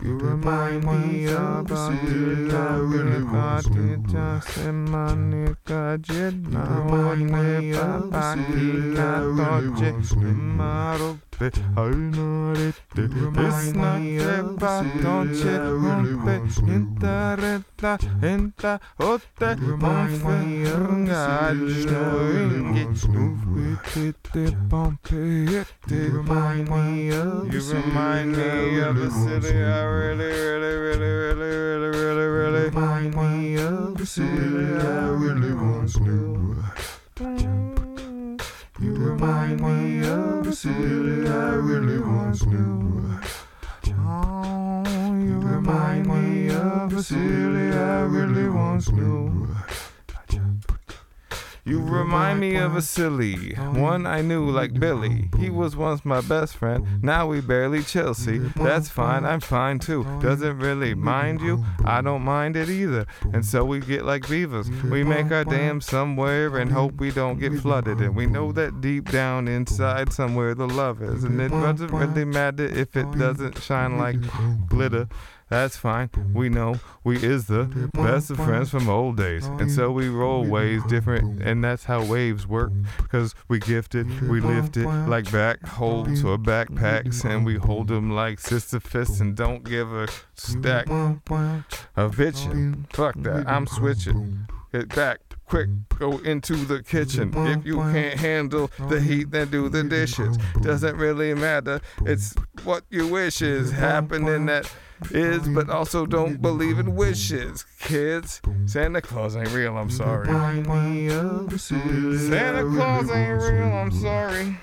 You 0.04 0.18
remind 0.18 0.84
me 0.86 1.26
about 1.26 1.94
it. 2.04 2.54
I 2.54 2.78
really 2.78 3.24
want 3.24 3.66
to 4.10 4.42
send 4.42 4.90
my 4.90 5.12
nigga 5.14 6.02
jet. 6.02 6.34
Now 6.36 6.88
I 7.12 7.16
never 7.16 8.08
back. 8.10 8.38
I 8.38 9.22
thought 9.36 9.64
you 9.64 11.20
det 11.40 11.64
onödigt 11.78 12.82
Lyssna 13.36 14.00
grabbar, 14.00 14.84
dodge 15.04 15.60
hoppet 15.84 16.58
Inte 16.58 17.36
rädda, 17.36 17.98
inte 18.24 18.80
åtta 18.98 19.56
Pomförunga, 19.80 21.18
allstå 21.18 22.32
ingi 22.58 22.86
Oskyldigt 23.90 24.70
pompigt 24.70 25.92
You 25.92 26.14
remind 26.14 26.70
me 26.70 27.12
of 28.90 28.96
the 28.96 29.12
city 29.12 29.58
I 29.58 29.84
really, 29.84 30.26
really, 30.26 30.76
really, 30.78 31.10
really, 31.10 31.50
really, 31.50 31.90
really, 31.90 32.28
really 32.28 32.70
Remind 32.70 33.16
me 33.16 33.58
of 33.58 33.98
the 33.98 34.06
city 34.06 34.26
I 34.26 35.10
really 35.10 35.54
want 35.54 35.94
to. 35.94 37.79
You 38.82 38.94
remind 38.94 39.60
me 39.60 40.08
of 40.08 40.48
a 40.48 40.56
city 40.56 41.28
I 41.28 41.50
really 41.56 42.00
once 42.00 42.46
knew. 42.46 43.20
Oh, 43.90 44.84
you 45.20 45.38
remind 45.38 46.08
me 46.08 46.50
of 46.56 46.94
a 46.94 47.04
city 47.04 47.78
I 47.78 48.02
really 48.04 48.48
once 48.48 48.90
knew. 48.90 49.50
You 51.66 51.82
remind 51.82 52.40
me 52.40 52.56
of 52.56 52.76
a 52.76 52.82
silly 52.82 53.54
one 53.56 54.06
I 54.06 54.22
knew 54.22 54.50
like 54.50 54.80
Billy. 54.80 55.30
He 55.38 55.50
was 55.50 55.76
once 55.76 56.06
my 56.06 56.22
best 56.22 56.56
friend. 56.56 57.04
Now 57.04 57.28
we 57.28 57.42
barely 57.42 57.84
chill. 57.84 58.14
See, 58.14 58.38
that's 58.56 58.90
fine. 58.90 59.26
I'm 59.26 59.40
fine 59.40 59.80
too. 59.80 60.04
Doesn't 60.22 60.60
really 60.60 60.96
mind 60.96 61.42
you. 61.42 61.64
I 61.86 62.02
don't 62.02 62.24
mind 62.24 62.56
it 62.56 62.70
either. 62.70 63.06
And 63.34 63.46
so 63.46 63.66
we 63.66 63.80
get 63.80 64.06
like 64.06 64.28
beavers. 64.30 64.70
We 64.84 65.04
make 65.04 65.32
our 65.32 65.44
dam 65.44 65.82
somewhere 65.82 66.58
and 66.58 66.72
hope 66.72 67.00
we 67.00 67.12
don't 67.12 67.40
get 67.40 67.54
flooded. 67.60 68.00
And 68.00 68.16
we 68.16 68.26
know 68.26 68.52
that 68.54 68.82
deep 68.82 69.12
down 69.12 69.48
inside 69.48 70.14
somewhere 70.14 70.56
the 70.56 70.68
love 70.68 71.02
is. 71.02 71.24
And 71.24 71.40
it 71.42 71.50
doesn't 71.50 71.92
really 71.92 72.26
matter 72.26 72.66
if 72.66 72.96
it 72.96 73.12
doesn't 73.18 73.62
shine 73.62 73.98
like 73.98 74.18
glitter. 74.68 75.08
That's 75.50 75.76
fine. 75.76 76.10
We 76.34 76.48
know 76.50 76.76
we 77.04 77.18
is 77.18 77.48
the 77.48 77.90
best 77.94 78.30
of 78.30 78.38
friends 78.38 78.70
from 78.70 78.88
old 78.88 79.18
days. 79.18 79.48
And 79.48 79.72
so 79.72 79.92
we 79.92 80.08
roll 80.08 80.46
waves 80.46 80.86
different, 80.86 81.42
and 81.42 81.64
that's 81.64 81.86
how 81.86 82.04
waves 82.06 82.46
work. 82.46 82.72
Cause 83.10 83.34
we 83.48 83.60
gifted, 83.60 84.30
we 84.30 84.42
lift 84.42 84.78
it 84.78 84.88
like 84.88 85.32
back 85.32 85.66
holds 85.66 86.24
or 86.24 86.38
backpacks, 86.38 87.26
and 87.26 87.46
we 87.46 87.56
hold 87.56 87.88
them 87.88 88.12
like 88.12 88.40
Sisyphus 88.40 89.20
and 89.20 89.36
don't 89.36 89.64
give 89.64 89.92
a 89.92 90.08
stack 90.36 90.88
of 90.90 92.16
bitchin'. 92.16 92.86
Fuck 92.94 93.16
that, 93.18 93.48
I'm 93.48 93.66
switching. 93.66 94.48
Get 94.72 94.90
back. 94.96 95.20
Quick, 95.48 95.70
go 95.98 96.20
into 96.20 96.56
the 96.56 96.84
kitchen. 96.84 97.34
If 97.36 97.66
you 97.66 97.78
can't 97.78 98.20
handle 98.20 98.70
the 98.88 99.02
heat, 99.02 99.32
then 99.32 99.50
do 99.50 99.68
the 99.68 99.84
dishes. 99.84 100.38
Doesn't 100.62 100.96
really 100.96 101.34
matter. 101.34 101.82
It's 102.06 102.36
what 102.64 102.84
you 102.92 103.08
wish 103.08 103.42
is 103.42 103.72
happening 103.72 104.46
that 104.46 104.72
is, 105.12 105.48
but 105.50 105.70
also 105.70 106.06
don't 106.06 106.42
believe 106.42 106.80
in 106.80 106.96
wishes, 106.96 107.66
kids. 107.80 108.42
Santa 108.66 109.02
Claus 109.02 109.36
ain't 109.36 109.52
real, 109.52 109.78
I'm 109.78 109.90
sorry. 109.90 110.28
Santa 110.28 110.64
Claus 112.64 113.12
ain't 113.12 113.42
real, 113.42 113.68
I'm 113.68 113.92
sorry. 113.92 114.58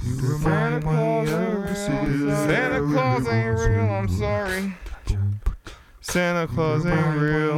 Santa 0.00 0.80
Claus 0.80 1.28
ain't 1.28 1.64
real. 1.64 1.74
Santa 2.46 2.80
Claus 2.88 3.28
ain't 3.28 3.58
real, 3.58 3.90
I'm 3.90 4.08
sorry. 4.08 4.74
Santa 6.00 6.46
Claus 6.48 6.86
ain't 6.86 7.20
real. 7.20 7.56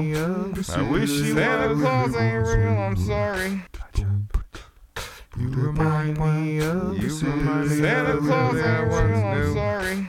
I 0.74 0.82
wish 0.90 1.10
you 1.10 1.34
Santa 1.34 1.74
Claus 1.74 2.16
ain't 2.16 2.46
real, 2.46 2.78
I'm 2.78 2.96
sorry. 2.96 3.62
You 5.38 5.48
remind 5.48 6.18
me 6.18 6.60
of 6.60 7.02
you 7.02 7.08
remind 7.26 7.70
Santa 7.70 8.18
Claus 8.18 8.56
ain't 8.56 8.88
real, 8.88 9.24
I'm 9.24 9.54
sorry. 9.54 10.08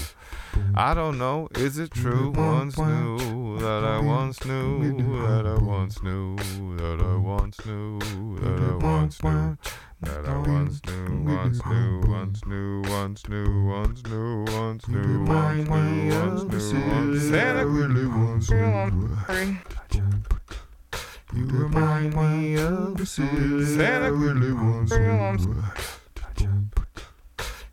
I 0.74 0.94
don't 0.94 1.18
know, 1.18 1.48
is 1.56 1.78
it 1.78 1.90
true? 1.90 2.30
Once 2.30 2.78
knew 2.78 3.58
that 3.58 3.84
I 3.84 4.00
once 4.00 4.44
knew 4.44 4.80
that 5.20 5.46
I 5.46 5.62
once 5.62 6.02
knew 6.02 6.36
that 6.76 7.00
I 7.00 7.16
once 7.16 7.64
knew 7.66 7.98
that 8.40 8.60
I 8.60 8.76
once 8.76 9.22
knew 9.22 9.56
that 10.00 10.26
I 10.28 10.36
once 10.36 10.80
knew, 10.86 11.22
once 11.24 11.64
knew, 11.64 12.00
once 12.06 12.44
knew, 12.46 12.82
once 12.82 13.28
knew, 13.28 13.62
once 13.62 14.06
knew, 14.06 14.44
once 14.44 14.88
knew, 14.88 15.24
once 15.24 15.68
knew, 15.68 16.10
once 16.10 16.42
knew, 16.44 16.88
once 16.90 17.22
Santa 17.22 17.66
really 17.66 18.06
once 18.06 18.50
knew. 18.50 18.92
You 21.34 21.46
remind 21.46 22.14
me 22.14 22.56
of 22.58 22.96
the 22.96 23.06
city 23.06 23.64
Santa 23.64 24.12
really 24.12 24.52
once 24.52 24.90
knew. 24.90 25.38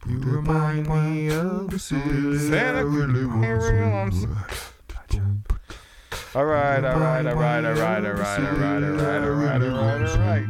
You 0.07 0.17
remind 0.19 0.88
me 0.88 1.30
of 1.30 1.69
the 1.69 1.80
city 1.80 2.38
Santa 2.39 2.86
really 2.86 3.26
once 3.26 4.22
knew. 4.22 4.36
All 6.34 6.45
right, 6.45 6.84
all 6.84 6.97
right, 6.97 7.26
all 7.26 7.36
right, 7.36 7.65
all 7.65 7.74
right, 7.74 8.05
all 8.05 8.13
right, 8.13 8.13
all 8.13 8.13
right, 8.13 8.39
all 8.39 8.53
right, 8.53 8.84
all 8.84 9.32
right, 9.32 9.61
all 9.61 9.61
right, 9.61 9.61
all 9.61 10.17
right. 10.17 10.47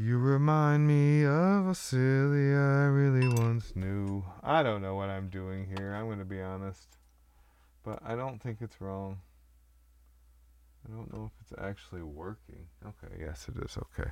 You 0.00 0.18
remind 0.18 0.86
me 0.86 1.24
of 1.24 1.66
a 1.66 1.74
silly 1.74 2.54
I 2.54 2.86
really 2.86 3.26
once 3.26 3.74
knew. 3.74 4.22
I 4.44 4.62
don't 4.62 4.80
know 4.80 4.94
what 4.94 5.10
I'm 5.10 5.28
doing 5.28 5.66
here. 5.76 5.92
I'm 5.92 6.06
going 6.06 6.20
to 6.20 6.24
be 6.24 6.40
honest. 6.40 6.86
But 7.82 7.98
I 8.06 8.14
don't 8.14 8.40
think 8.40 8.58
it's 8.60 8.80
wrong. 8.80 9.18
I 10.86 10.94
don't 10.94 11.12
know 11.12 11.24
if 11.26 11.32
it's 11.40 11.60
actually 11.60 12.02
working. 12.02 12.68
Okay, 12.86 13.12
yes, 13.18 13.48
it 13.48 13.60
is. 13.60 13.76
Okay. 13.76 14.10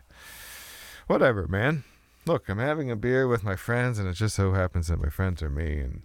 Whatever, 1.07 1.47
man. 1.47 1.85
Look, 2.27 2.49
I'm 2.49 2.59
having 2.59 2.91
a 2.91 2.97
beer 2.97 3.29
with 3.29 3.45
my 3.45 3.55
friends, 3.55 4.01
and 4.01 4.09
it 4.09 4.15
just 4.15 4.35
so 4.35 4.55
happens 4.55 4.89
that 4.89 5.01
my 5.01 5.09
friends 5.09 5.41
are 5.41 5.51
me, 5.51 5.79
and 5.79 6.03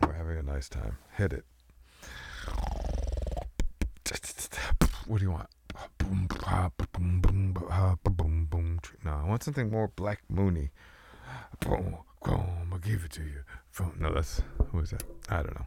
we're 0.00 0.14
having 0.14 0.38
a 0.38 0.42
nice 0.42 0.70
time. 0.70 0.96
Hit 1.18 1.34
it. 1.34 1.44
What 5.06 5.18
do 5.18 5.24
you 5.24 5.30
want? 5.30 5.50
No, 9.04 9.12
I 9.12 9.24
want 9.24 9.42
something 9.42 9.70
more 9.70 9.88
Black 9.88 10.20
Moony. 10.28 10.70
I'll 12.72 12.78
give 12.82 13.04
it 13.04 13.12
to 13.12 13.22
you. 13.22 13.44
No, 13.98 14.12
that's 14.12 14.42
who 14.70 14.80
is 14.80 14.90
that? 14.90 15.04
I 15.28 15.36
don't 15.36 15.54
know. 15.54 15.66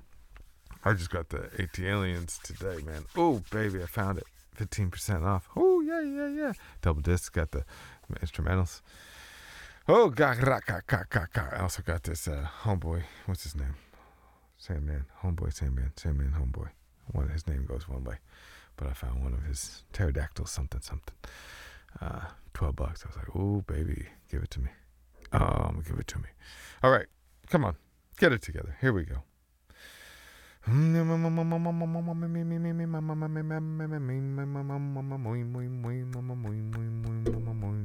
I 0.84 0.94
just 0.94 1.10
got 1.10 1.30
the 1.30 1.50
ATLiens 1.58 2.42
today, 2.42 2.84
man. 2.84 3.06
Oh, 3.16 3.42
baby, 3.52 3.82
I 3.84 3.86
found 3.86 4.18
it. 4.18 4.26
15% 4.58 5.26
off. 5.26 5.48
Oh, 5.56 5.82
yeah, 5.82 6.02
yeah, 6.02 6.28
yeah. 6.28 6.54
Double 6.82 7.02
disc, 7.02 7.34
got 7.34 7.52
the 7.52 7.64
instrumentals. 8.22 8.82
Oh, 9.88 10.10
God. 10.10 10.38
I 10.44 11.60
also 11.62 11.82
got 11.82 12.04
this 12.04 12.28
uh, 12.28 12.48
homeboy. 12.64 13.04
What's 13.26 13.44
his 13.44 13.56
name? 13.56 13.76
Sandman. 14.58 15.06
Homeboy, 15.24 15.54
Sandman. 15.54 15.94
Sandman, 15.96 16.34
homeboy. 16.38 16.70
One, 17.12 17.30
his 17.30 17.48
name 17.48 17.66
goes 17.66 17.88
one 17.88 18.04
way. 18.04 18.16
But 18.80 18.88
I 18.88 18.94
found 18.94 19.22
one 19.22 19.34
of 19.34 19.44
his 19.44 19.84
pterodactyl 19.92 20.46
something, 20.46 20.80
something. 20.80 21.14
Uh, 22.00 22.22
12 22.54 22.78
bucks. 22.78 23.04
I 23.04 23.10
was 23.10 23.18
like, 23.18 23.36
oh, 23.36 23.62
baby, 23.68 24.06
give 24.32 24.42
it 24.42 24.50
to 24.52 24.62
me. 24.62 24.70
Oh, 25.34 25.74
give 25.86 26.00
it 26.00 26.08
to 26.08 26.18
me. 26.18 26.30
All 26.82 26.90
right, 26.90 27.08
come 27.50 27.66
on, 27.66 27.76
get 28.20 28.32
it 28.32 28.42
together. 28.42 28.78
Here 28.80 28.94
we 28.94 29.04
go. 29.04 29.24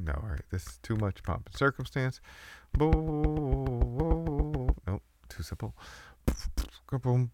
No, 0.04 0.12
all 0.12 0.28
right, 0.28 0.44
this 0.50 0.66
is 0.66 0.78
too 0.82 0.96
much 0.96 1.22
pomp 1.24 1.46
and 1.46 1.56
circumstance. 1.56 2.20
Nope, 2.78 2.94
too 5.28 5.42
simple. 5.42 5.74
I 6.94 6.98
can 6.98 7.28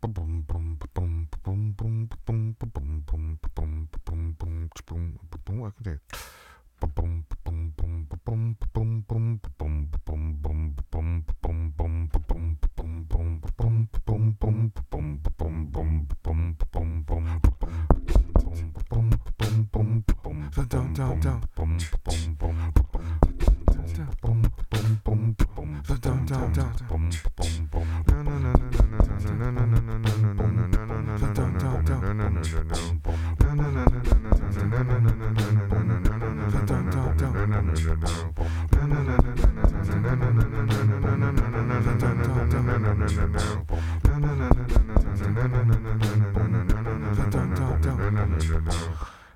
do 22.34 22.79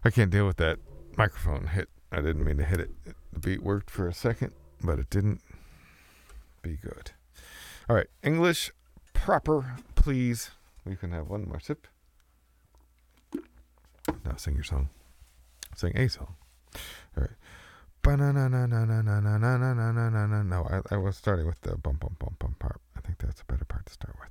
I 0.04 0.10
can't 0.10 0.30
deal 0.30 0.46
with 0.46 0.58
that 0.58 0.78
microphone 1.16 1.68
hit. 1.68 1.88
I 2.12 2.16
didn't 2.16 2.44
mean 2.44 2.58
to 2.58 2.64
hit 2.64 2.78
it. 2.78 2.90
The 3.32 3.40
beat 3.40 3.62
worked 3.62 3.90
for 3.90 4.06
a 4.06 4.12
second, 4.12 4.52
but 4.82 4.98
it 4.98 5.08
didn't 5.08 5.40
be 6.62 6.76
good. 6.76 7.12
All 7.88 7.96
right, 7.96 8.08
English 8.22 8.70
proper, 9.14 9.76
please. 9.94 10.50
We 10.84 10.96
can 10.96 11.12
have 11.12 11.28
one 11.28 11.48
more 11.48 11.60
sip. 11.60 11.86
Now 14.24 14.36
sing 14.36 14.54
your 14.54 14.64
song. 14.64 14.90
Sing 15.74 15.96
a 15.96 16.08
song. 16.08 16.34
All 17.16 17.22
right. 17.22 17.30
No, 18.04 18.12
I, 20.70 20.94
I 20.94 20.98
was 20.98 21.16
starting 21.16 21.46
with 21.46 21.58
the 21.62 21.78
bum 21.78 21.96
bum 21.96 22.16
bum 22.18 22.36
bum 22.38 22.54
part. 22.58 22.82
I 22.96 23.00
think 23.00 23.16
that's 23.18 23.40
a 23.40 23.44
better 23.46 23.64
part 23.64 23.86
to 23.86 23.92
start 23.94 24.14
with. 24.20 24.28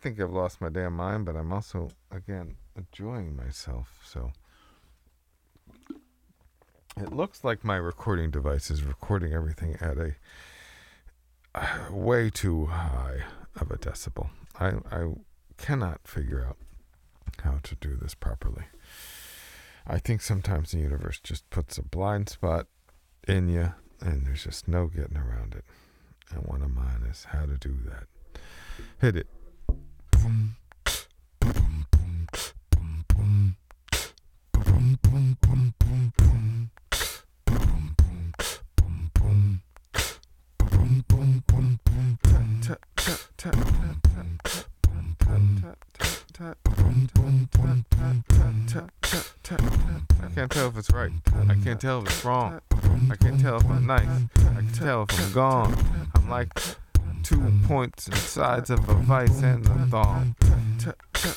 Think 0.00 0.20
I've 0.20 0.32
lost 0.32 0.60
my 0.60 0.68
damn 0.68 0.94
mind, 0.94 1.26
but 1.26 1.36
I'm 1.36 1.52
also 1.52 1.90
again 2.10 2.56
enjoying 2.76 3.36
myself. 3.36 4.00
So 4.04 4.32
it 6.96 7.12
looks 7.12 7.44
like 7.44 7.64
my 7.64 7.76
recording 7.76 8.30
device 8.30 8.70
is 8.70 8.82
recording 8.82 9.32
everything 9.32 9.76
at 9.80 9.96
a 9.98 10.14
way 11.90 12.30
too 12.30 12.66
high 12.66 13.24
of 13.60 13.70
a 13.70 13.76
decibel. 13.76 14.30
I 14.58 14.74
I 14.90 15.12
cannot 15.58 16.00
figure 16.06 16.44
out 16.44 16.56
how 17.42 17.58
to 17.62 17.74
do 17.76 17.96
this 17.96 18.14
properly. 18.14 18.64
I 19.86 19.98
think 19.98 20.20
sometimes 20.20 20.70
the 20.70 20.78
universe 20.78 21.20
just 21.22 21.48
puts 21.50 21.78
a 21.78 21.82
blind 21.82 22.28
spot 22.28 22.66
in 23.26 23.48
you, 23.48 23.74
and 24.00 24.26
there's 24.26 24.44
just 24.44 24.68
no 24.68 24.86
getting 24.86 25.16
around 25.16 25.54
it. 25.54 25.64
And 26.30 26.44
one 26.46 26.62
of 26.62 26.70
mine 26.70 27.02
is 27.10 27.24
how 27.24 27.46
to 27.46 27.56
do 27.56 27.76
that. 27.86 28.04
Hit 29.00 29.16
it. 29.16 29.26
I 50.22 50.28
can't 50.34 50.50
tell 50.50 50.68
if 50.68 50.76
it's 50.76 50.90
right. 50.90 51.12
I 51.48 51.54
can't 51.54 51.80
tell 51.80 52.02
if 52.02 52.06
it's 52.06 52.24
wrong. 52.24 52.60
I 53.10 53.16
can't 53.16 53.40
tell 53.40 53.56
if 53.56 53.64
I'm 53.66 53.86
nice. 53.86 54.06
I 54.36 54.54
can 54.54 54.72
tell 54.72 55.02
if 55.02 55.20
I'm 55.20 55.32
gone. 55.32 55.74
I'm 56.14 56.28
like 56.28 56.48
two 57.22 57.52
points 57.64 58.06
and 58.06 58.16
sides 58.16 58.70
of 58.70 58.88
a 58.88 58.94
vice 58.94 59.42
and 59.42 59.66
a 59.66 59.86
thong. 59.86 60.34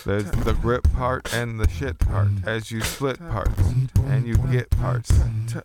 There's 0.05 0.31
the 0.31 0.57
grip 0.61 0.91
part 0.93 1.33
and 1.33 1.59
the 1.59 1.67
shit 1.67 1.99
part 1.99 2.29
as 2.45 2.71
you 2.71 2.81
split 2.81 3.19
parts 3.19 3.61
and 4.07 4.25
you 4.25 4.35
get 4.51 4.69
parts 4.71 5.11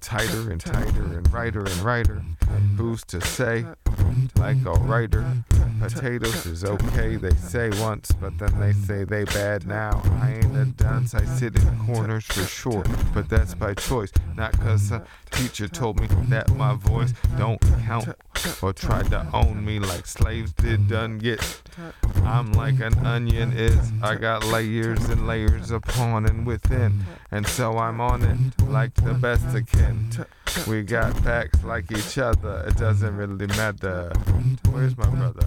tighter 0.01 0.51
and 0.51 0.61
tighter 0.61 1.05
and 1.05 1.33
righter 1.33 1.61
and 1.61 1.79
righter. 1.79 2.23
Who's 2.77 3.05
to 3.05 3.21
say? 3.21 3.64
Like 4.37 4.64
a 4.66 4.73
writer, 4.73 5.25
potatoes 5.79 6.47
is 6.47 6.64
okay, 6.64 7.16
they 7.16 7.35
say 7.35 7.70
once, 7.81 8.12
but 8.12 8.37
then 8.39 8.59
they 8.61 8.72
say 8.72 9.05
they 9.05 9.24
bad 9.24 9.66
now. 9.66 10.03
I 10.20 10.35
ain't 10.35 10.57
a 10.57 10.64
dunce, 10.66 11.14
I 11.14 11.24
sit 11.24 11.57
in 11.57 11.79
corners 11.87 12.24
for 12.24 12.45
sure, 12.45 12.85
but 13.14 13.29
that's 13.29 13.55
by 13.55 13.74
choice, 13.74 14.12
not 14.37 14.59
cause 14.61 14.91
a 14.91 15.05
teacher 15.31 15.68
told 15.68 16.01
me 16.01 16.09
that 16.29 16.51
my 16.51 16.74
voice 16.74 17.12
don't 17.37 17.61
count 17.85 18.09
or 18.62 18.72
tried 18.72 19.11
to 19.11 19.26
own 19.33 19.64
me 19.64 19.79
like 19.79 20.07
slaves 20.07 20.53
did 20.53 20.89
done 20.89 21.18
get. 21.18 21.62
I'm 22.24 22.53
like 22.53 22.81
an 22.81 22.95
onion 23.07 23.53
is, 23.53 23.93
I 24.03 24.16
got 24.16 24.45
layers 24.45 25.09
and 25.09 25.26
layers 25.26 25.70
upon 25.70 26.26
and 26.26 26.47
within, 26.47 27.05
and 27.31 27.47
so 27.47 27.79
I'm 27.79 28.01
on 28.01 28.22
it 28.22 28.68
like 28.68 28.95
the 28.95 29.14
best 29.14 29.47
I 29.55 29.62
can. 29.62 30.26
We 30.66 30.82
got 30.82 31.22
backs 31.24 31.62
like 31.64 31.90
each 31.92 32.18
other, 32.18 32.64
it 32.66 32.76
doesn't 32.76 33.16
really 33.16 33.46
matter. 33.49 34.12
Where's 34.70 34.96
my 34.96 35.09
brother? 35.09 35.46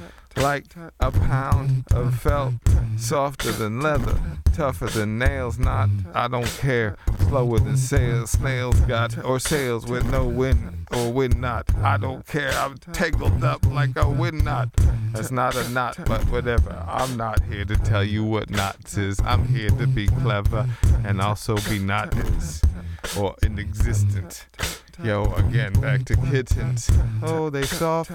like 0.37 0.65
a 0.99 1.11
pound 1.11 1.85
of 1.91 2.19
felt, 2.19 2.53
softer 2.97 3.51
than 3.51 3.81
leather, 3.81 4.19
tougher 4.53 4.87
than 4.87 5.17
nails. 5.17 5.57
Not, 5.59 5.89
I 6.13 6.27
don't 6.27 6.47
care, 6.59 6.97
slower 7.27 7.59
than 7.59 7.77
sails. 7.77 8.31
Snails 8.31 8.79
got 8.81 9.23
or 9.23 9.39
sails 9.39 9.85
with 9.85 10.09
no 10.11 10.25
wind 10.25 10.87
or 10.91 11.11
wind 11.11 11.39
knot. 11.39 11.69
I 11.83 11.97
don't 11.97 12.25
care. 12.25 12.51
I'm 12.51 12.77
tangled 12.77 13.43
up 13.43 13.65
like 13.65 13.95
a 13.95 14.09
wind 14.09 14.43
knot. 14.43 14.69
That's 15.13 15.31
not 15.31 15.55
a 15.55 15.67
knot, 15.69 15.97
but 16.05 16.21
whatever. 16.29 16.71
I'm 16.87 17.17
not 17.17 17.43
here 17.43 17.65
to 17.65 17.75
tell 17.75 18.03
you 18.03 18.23
what 18.23 18.49
knots 18.49 18.97
is. 18.97 19.19
I'm 19.23 19.47
here 19.47 19.69
to 19.69 19.87
be 19.87 20.07
clever 20.07 20.67
and 21.03 21.21
also 21.21 21.57
be 21.69 21.79
not 21.79 22.15
is 22.17 22.61
or 23.17 23.35
inexistent. 23.43 24.47
Yo, 25.03 25.33
again, 25.33 25.73
back 25.73 26.05
to 26.05 26.15
kittens. 26.15 26.89
Oh, 27.23 27.49
they 27.49 27.63
soft. 27.63 28.11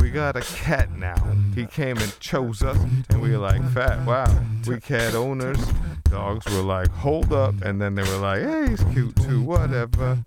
We 0.00 0.10
got 0.10 0.34
a 0.34 0.40
cat 0.40 0.90
now. 0.92 1.22
He 1.54 1.66
came 1.66 1.98
and 1.98 2.18
chose 2.20 2.62
us, 2.62 2.78
and 3.10 3.20
we 3.20 3.32
were 3.32 3.38
like, 3.38 3.62
fat, 3.70 4.06
wow. 4.06 4.34
We 4.66 4.80
cat 4.80 5.14
owners. 5.14 5.58
Dogs 6.04 6.46
were 6.46 6.62
like, 6.62 6.88
hold 6.88 7.32
up. 7.34 7.60
And 7.62 7.80
then 7.80 7.94
they 7.94 8.02
were 8.02 8.16
like, 8.16 8.42
hey, 8.42 8.70
he's 8.70 8.82
cute 8.94 9.14
too, 9.16 9.42
whatever. 9.42 10.24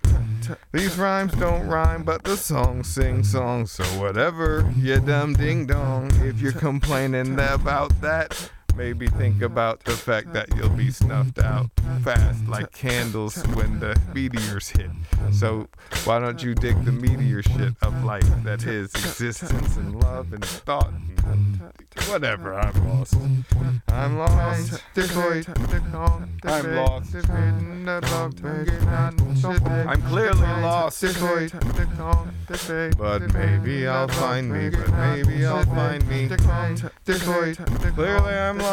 These 0.71 0.97
rhymes 0.97 1.33
don't 1.33 1.65
rhyme, 1.67 2.03
but 2.03 2.23
the 2.23 2.37
songs 2.37 2.87
sing 2.87 3.23
songs, 3.23 3.71
so 3.71 3.83
whatever. 3.99 4.71
You 4.77 4.99
dumb 4.99 5.33
ding 5.33 5.65
dong. 5.65 6.11
If 6.21 6.39
you're 6.39 6.51
complaining 6.51 7.39
about 7.39 7.99
that, 8.01 8.51
Maybe 8.75 9.07
think 9.07 9.41
about 9.41 9.83
the 9.85 9.91
fact 9.91 10.33
that 10.33 10.53
you'll 10.55 10.69
be 10.69 10.91
snuffed 10.91 11.39
out 11.39 11.69
fast 12.03 12.45
like 12.47 12.71
candles 12.71 13.41
when 13.47 13.79
the 13.79 13.99
meteors 14.13 14.69
hit. 14.69 14.91
So 15.31 15.67
why 16.03 16.19
don't 16.19 16.43
you 16.43 16.53
dig 16.55 16.83
the 16.83 16.91
meteor 16.91 17.41
shit 17.41 17.73
of 17.81 18.03
life 18.03 18.27
that 18.43 18.63
is 18.63 18.93
existence 18.93 19.77
and 19.77 20.01
love 20.03 20.33
and 20.33 20.43
thought 20.43 20.91
and 21.25 21.61
whatever. 22.09 22.53
I'm 22.53 22.87
lost. 22.89 23.15
I'm 23.87 24.17
lost. 24.17 24.83
I'm 26.43 26.75
lost. 26.75 27.15
I'm 29.65 30.01
clearly 30.03 30.47
lost. 30.61 31.01
But 32.97 33.33
maybe 33.33 33.87
I'll 33.87 34.07
find 34.07 34.51
me. 34.51 34.69
But 34.69 34.91
maybe 34.91 35.45
I'll 35.45 35.65
find 35.65 36.07
me. 36.07 36.27
Clearly 37.95 38.33
I'm 38.33 38.57
lost. 38.59 38.64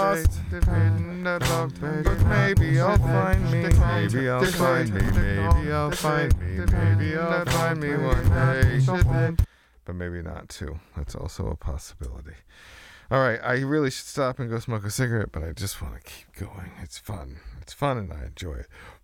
But 2.02 2.20
maybe 2.26 2.80
I'll 2.80 2.98
find 2.98 3.44
me. 3.50 3.62
Maybe 3.62 4.28
I'll 4.28 4.44
find 4.46 4.94
me. 4.94 5.02
Maybe 5.02 5.72
I'll 5.72 5.90
find 5.90 6.38
me. 6.40 6.64
Maybe 6.66 7.16
I'll 7.16 7.44
find 7.46 7.80
me 7.80 7.94
one 7.96 8.28
day. 8.30 9.36
But 9.84 9.94
maybe 9.94 10.22
not 10.22 10.48
too. 10.48 10.78
That's 10.96 11.14
also 11.14 11.48
a 11.48 11.56
possibility. 11.56 12.36
All 13.10 13.20
right, 13.20 13.40
I 13.42 13.60
really 13.60 13.90
should 13.90 14.06
stop 14.06 14.38
and 14.38 14.48
go 14.48 14.58
smoke 14.58 14.84
a 14.84 14.90
cigarette, 14.90 15.32
but 15.32 15.42
I 15.42 15.52
just 15.52 15.82
want 15.82 15.96
to 15.96 16.00
keep 16.00 16.34
going. 16.34 16.70
It's 16.80 16.98
fun. 16.98 17.40
It's 17.60 17.72
fun 17.74 17.98
and 17.98 18.12
I 18.12 18.24
enjoy 18.26 18.54
it. 18.54 18.68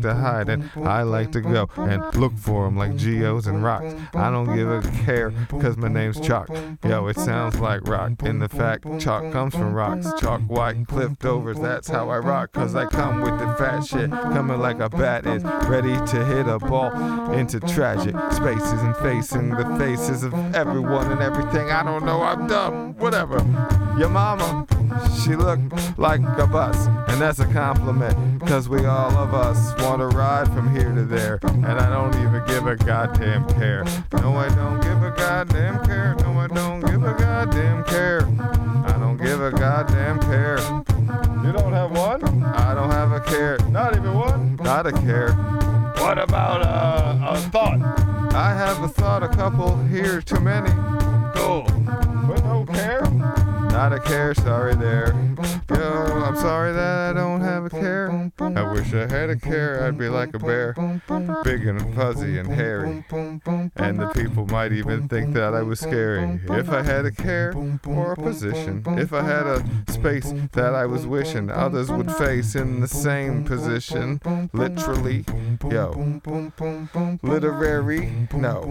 Like 0.00 0.14
to 0.14 0.20
hide, 0.20 0.48
and 0.48 0.70
I 0.86 1.02
like 1.02 1.32
to 1.32 1.40
go 1.40 1.68
and 1.76 2.14
look 2.14 2.36
for 2.36 2.64
them 2.64 2.76
like 2.76 2.96
geos 2.96 3.46
and 3.46 3.62
rocks. 3.62 3.94
I 4.14 4.30
don't 4.30 4.54
give 4.54 4.70
a 4.70 4.80
care, 5.04 5.32
cause 5.60 5.76
my 5.76 5.88
name's 5.88 6.20
Chalk. 6.20 6.48
Yo, 6.84 7.06
it 7.08 7.16
sounds 7.16 7.58
like 7.60 7.86
rock. 7.86 8.22
In 8.22 8.38
the 8.38 8.48
fact, 8.48 8.84
chalk 9.00 9.30
comes 9.32 9.54
from 9.54 9.74
rocks. 9.74 10.08
Chalk 10.20 10.40
white, 10.42 10.76
and 10.76 10.88
clipped 10.88 11.24
over. 11.24 11.54
That's 11.54 11.88
how 11.88 12.08
I 12.08 12.18
rock, 12.18 12.52
cause 12.52 12.74
I 12.74 12.86
come 12.86 13.20
with 13.20 13.38
the 13.38 13.54
fat 13.58 13.80
shit. 13.80 14.10
Coming 14.10 14.58
like 14.58 14.80
a 14.80 14.88
bat 14.88 15.26
is 15.26 15.44
ready 15.68 15.94
to 15.94 16.24
hit 16.24 16.48
a 16.48 16.58
ball 16.58 16.90
into 17.32 17.60
tragic 17.60 18.14
spaces 18.32 18.80
and 18.82 18.96
facing 18.98 19.50
the 19.50 19.76
faces 19.78 20.22
of 20.22 20.32
everyone 20.54 21.12
and 21.12 21.20
everything. 21.20 21.70
I 21.70 21.82
don't 21.82 22.04
know, 22.04 22.22
I'm 22.22 22.46
dumb. 22.46 22.94
Whatever. 22.94 23.36
Your 23.98 24.08
mama, 24.08 24.66
she 25.22 25.36
looked 25.36 25.98
like 25.98 26.20
a 26.38 26.46
bus, 26.46 26.86
and 27.08 27.20
that's 27.20 27.38
a 27.38 27.46
compliment, 27.52 28.40
cause 28.46 28.68
we 28.68 28.84
all 28.86 29.10
of 29.16 29.34
us 29.34 29.74
wanna 29.82 30.08
ride 30.08 30.48
from 30.48 30.74
here 30.74 30.92
to 30.92 31.04
there, 31.04 31.38
and 31.42 31.66
I 31.66 31.88
don't 31.88 32.14
even 32.16 32.42
give 32.46 32.66
a 32.66 32.76
goddamn 32.76 33.48
care. 33.50 33.84
No, 34.14 34.36
I 34.36 34.48
don't 34.48 34.80
give 34.80 35.02
a 35.02 35.10
goddamn 35.16 35.84
care. 35.84 36.14
No, 36.20 36.38
I 36.38 36.46
don't 36.46 36.80
give 36.80 37.02
a 37.02 37.14
goddamn 37.14 37.84
care. 37.84 38.26
I 38.84 38.96
don't 38.98 39.16
give 39.16 39.40
a 39.40 39.50
goddamn 39.50 40.20
care. 40.20 40.58
You 41.44 41.52
don't 41.52 41.72
have 41.72 41.90
one? 41.90 42.44
I 42.44 42.74
don't 42.74 42.90
have 42.90 43.12
a 43.12 43.20
care. 43.20 43.58
Not 43.70 43.96
even 43.96 44.14
one? 44.14 44.56
Not 44.56 44.86
a 44.86 44.92
care. 44.92 45.32
What 46.00 46.18
about 46.18 46.62
uh, 46.62 47.32
a 47.32 47.36
thought? 47.50 47.80
I 48.34 48.54
have 48.54 48.82
a 48.82 48.88
thought, 48.88 49.22
a 49.22 49.28
couple 49.28 49.76
here 49.84 50.22
too 50.22 50.40
many. 50.40 50.70
Care, 54.10 54.34
sorry 54.34 54.74
there. 54.74 55.14
Wish 58.92 59.10
I 59.10 59.14
had 59.14 59.30
a 59.30 59.36
care, 59.36 59.84
I'd 59.84 59.98
be 59.98 60.08
like 60.08 60.34
a 60.34 60.38
bear. 60.38 60.74
Big 61.44 61.66
and 61.66 61.94
fuzzy 61.94 62.38
and 62.38 62.48
hairy. 62.48 63.04
And 63.76 64.00
the 64.00 64.10
people 64.14 64.46
might 64.46 64.72
even 64.72 65.08
think 65.08 65.34
that 65.34 65.54
I 65.54 65.62
was 65.62 65.80
scary. 65.80 66.40
If 66.48 66.70
I 66.70 66.82
had 66.82 67.06
a 67.06 67.10
care 67.10 67.54
or 67.86 68.12
a 68.12 68.16
position, 68.16 68.82
if 68.86 69.12
I 69.12 69.22
had 69.22 69.46
a 69.46 69.64
space 69.90 70.32
that 70.52 70.74
I 70.74 70.86
was 70.86 71.06
wishing 71.06 71.50
others 71.50 71.90
would 71.90 72.10
face 72.12 72.54
in 72.54 72.80
the 72.80 72.88
same 72.88 73.44
position. 73.44 74.20
Literally, 74.52 75.24
yo. 75.70 76.20
Literary, 77.22 78.28
no. 78.34 78.62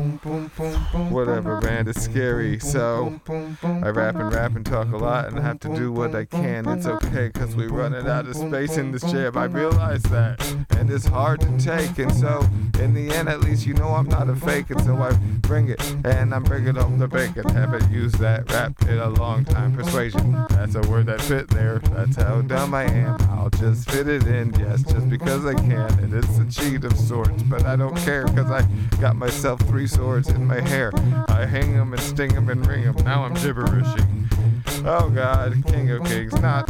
Whatever, 1.10 1.62
man, 1.62 1.88
it's 1.88 2.02
scary. 2.02 2.60
So, 2.60 3.20
I 3.64 3.90
rap 3.90 4.16
and 4.16 4.34
rap 4.34 4.56
and 4.56 4.66
talk 4.66 4.92
a 4.92 4.98
lot 4.98 5.28
and 5.28 5.40
I 5.40 5.42
have 5.42 5.60
to 5.62 5.76
do 5.76 5.92
what 5.92 6.16
I 6.16 6.26
can. 6.26 6.68
It's 6.68 6.86
okay, 6.86 7.30
cause 7.30 7.56
we 7.56 7.68
running 7.68 8.08
out 8.08 8.28
of 8.28 8.36
space 8.36 8.78
in 8.78 8.92
this 8.92 9.04
jam. 9.04 9.38
I 9.38 9.46
realize 9.46 10.04
that. 10.10 10.56
And 10.72 10.90
it's 10.90 11.06
hard 11.06 11.42
to 11.42 11.58
take. 11.58 11.98
And 12.00 12.14
so, 12.14 12.46
in 12.80 12.94
the 12.94 13.10
end, 13.16 13.30
at 13.30 13.42
least 13.42 13.66
you 13.66 13.74
know 13.74 13.90
I'm 13.90 14.08
not 14.08 14.30
a 14.30 14.36
fake. 14.36 14.68
So 14.84 14.96
I 14.98 15.14
bring 15.42 15.70
it 15.70 15.82
and 16.06 16.34
I'm 16.34 16.44
bringing 16.44 16.78
up 16.78 16.98
the 16.98 17.08
bacon. 17.08 17.48
Haven't 17.50 17.92
used 17.92 18.20
that 18.20 18.52
rap 18.52 18.74
in 18.88 18.98
a 18.98 19.10
long 19.10 19.46
time. 19.46 19.74
Persuasion. 19.74 20.46
That's 20.50 20.76
a 20.76 20.82
word 20.90 21.08
that 21.08 21.22
fit 21.22 21.48
there. 21.50 21.80
That's 21.80 22.16
how 22.16 22.42
dumb 22.42 22.74
I 22.74 22.84
am. 22.84 23.18
I'll 23.30 23.50
just 23.50 23.90
fit 23.90 24.08
it 24.08 24.28
in, 24.28 24.54
yes, 24.60 24.84
just 24.84 25.10
because 25.10 25.46
I 25.46 25.54
can. 25.54 26.00
And 26.00 26.14
it's 26.14 26.38
a 26.38 26.46
cheat 26.50 26.84
of 26.84 26.98
sorts, 26.98 27.44
but 27.44 27.66
I 27.66 27.76
don't 27.76 27.96
care 27.98 28.26
cause 28.26 28.52
I 28.52 28.68
got 29.00 29.16
myself 29.16 29.62
three 29.62 29.88
swords 29.88 30.30
in 30.30 30.46
my 30.46 30.62
hair. 30.62 30.92
I 31.28 31.46
hang 31.46 31.76
'em 31.76 31.94
and 31.94 32.02
sting 32.02 32.36
'em 32.36 32.50
and 32.50 32.66
ring 32.66 32.84
'em. 32.86 32.96
Now 33.04 33.24
I'm 33.24 33.36
gibberishing. 33.36 34.86
Oh 34.86 35.10
God, 35.10 35.64
King 35.68 35.92
of 35.92 36.04
Kings, 36.06 36.34
not. 36.42 36.70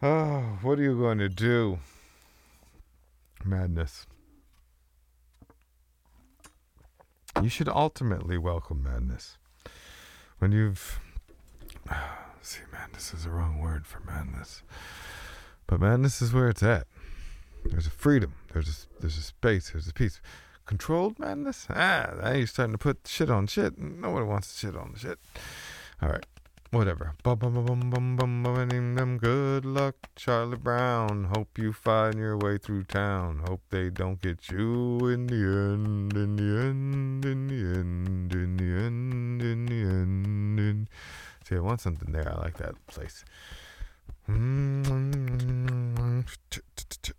Oh, 0.00 0.58
what 0.62 0.78
are 0.78 0.82
you 0.82 0.96
going 0.96 1.18
to 1.18 1.28
do? 1.28 1.78
Madness. 3.44 4.06
You 7.42 7.48
should 7.48 7.68
ultimately 7.68 8.38
welcome 8.38 8.82
madness. 8.82 9.38
When 10.38 10.52
you've. 10.52 11.00
See, 12.42 12.60
madness 12.72 13.12
is 13.12 13.24
the 13.24 13.30
wrong 13.30 13.58
word 13.58 13.86
for 13.86 14.00
madness. 14.00 14.62
But 15.66 15.80
madness 15.80 16.22
is 16.22 16.32
where 16.32 16.48
it's 16.48 16.62
at. 16.62 16.86
There's 17.70 17.86
a 17.86 17.90
freedom. 17.90 18.34
There's 18.52 18.68
a, 18.68 19.00
there's 19.00 19.18
a 19.18 19.22
space. 19.22 19.70
There's 19.70 19.88
a 19.88 19.92
peace. 19.92 20.20
Controlled 20.66 21.18
madness? 21.18 21.66
Ah, 21.70 22.12
now 22.22 22.32
you're 22.32 22.46
starting 22.46 22.72
to 22.72 22.78
put 22.78 23.06
shit 23.06 23.30
on 23.30 23.46
shit. 23.46 23.78
Nobody 23.78 24.26
wants 24.26 24.52
to 24.52 24.58
shit 24.66 24.76
on 24.76 24.92
the 24.92 24.98
shit. 24.98 25.18
All 26.02 26.10
right. 26.10 26.26
Whatever. 26.70 27.14
Bum, 27.22 27.38
bum, 27.38 27.54
bum, 27.54 27.64
bum, 27.64 28.16
bum, 28.16 28.42
bum, 28.42 28.68
them. 28.68 29.16
Good 29.16 29.64
luck, 29.64 29.94
Charlie 30.16 30.58
Brown. 30.58 31.30
Hope 31.34 31.56
you 31.56 31.72
find 31.72 32.16
your 32.16 32.36
way 32.36 32.58
through 32.58 32.84
town. 32.84 33.44
Hope 33.48 33.62
they 33.70 33.88
don't 33.88 34.20
get 34.20 34.50
you 34.50 34.98
in 35.08 35.28
the 35.28 35.36
end, 35.36 36.12
in 36.12 36.36
the 36.36 36.60
end, 36.60 37.24
in 37.24 37.46
the 37.46 37.78
end, 37.78 38.34
in 38.34 38.56
the 38.58 38.64
end, 38.64 39.42
in 39.42 39.64
the 39.64 39.80
end. 39.80 40.60
In... 40.60 40.88
See, 41.48 41.56
I 41.56 41.60
want 41.60 41.80
something 41.80 42.12
there. 42.12 42.30
I 42.30 42.36
like 42.42 42.58
that 42.58 42.74
place. 42.86 43.24
Mm-hmm. 44.28 46.20
Maybe. 46.90 47.18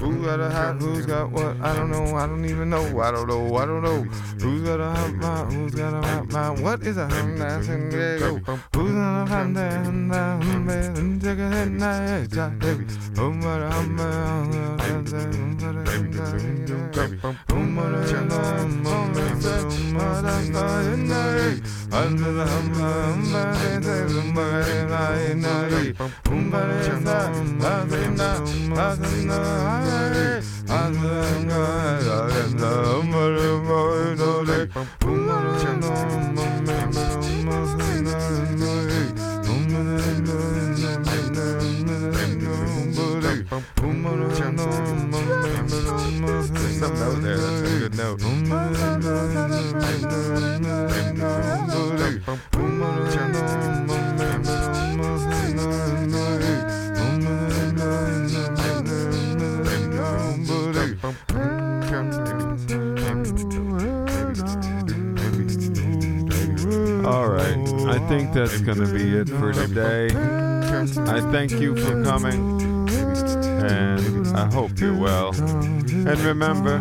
Who 0.00 0.24
got 0.24 0.40
a 0.40 0.48
hot? 0.48 0.80
Who's 0.80 1.04
got 1.04 1.30
what? 1.30 1.60
I 1.60 1.76
don't 1.76 1.90
know. 1.90 2.16
I 2.16 2.26
don't 2.26 2.44
even 2.46 2.70
know. 2.70 3.00
I 3.00 3.10
don't 3.10 3.28
know. 3.28 3.54
I 3.54 3.66
don't 3.66 3.82
know. 3.82 4.02
Who's 4.40 4.62
got 4.62 4.80
a 4.80 4.90
hot 4.90 5.14
mind? 5.14 5.52
Who's 5.52 5.74
got 5.74 5.92
a 5.92 6.06
hot 6.06 6.32
mind? 6.32 6.62
What 6.62 6.82
is 6.86 6.96
a 6.96 7.06
hot 7.06 7.36
dancing 7.36 7.90
Who's 7.90 8.20
got 8.22 9.22
a 9.22 9.26
hot 9.26 9.48
man? 9.50 11.20
Take 11.20 11.38
a 11.38 11.50
head 11.50 11.72
night, 11.72 12.30
baby. 12.60 12.86
Oh, 13.18 13.30
what 13.30 13.60
a 13.60 13.70
hot 13.70 13.88
man. 13.88 14.68
Under 21.90 22.32
the 22.32 22.46
Something 46.78 47.02
out 47.02 47.22
there, 47.22 47.36
that's 47.36 47.72
a 47.72 47.78
good 47.78 47.96
note. 47.96 48.20
Think 68.08 68.32
that's 68.32 68.60
going 68.62 68.78
to 68.78 68.90
be 68.90 69.18
it 69.18 69.28
for 69.28 69.52
today. 69.52 70.06
I 70.06 71.20
thank 71.30 71.50
you 71.52 71.76
for 71.76 72.02
coming. 72.02 72.56
And 73.60 74.26
I 74.34 74.50
hope 74.50 74.80
you're 74.80 74.96
well. 74.96 75.34
And 75.34 76.18
remember, 76.20 76.78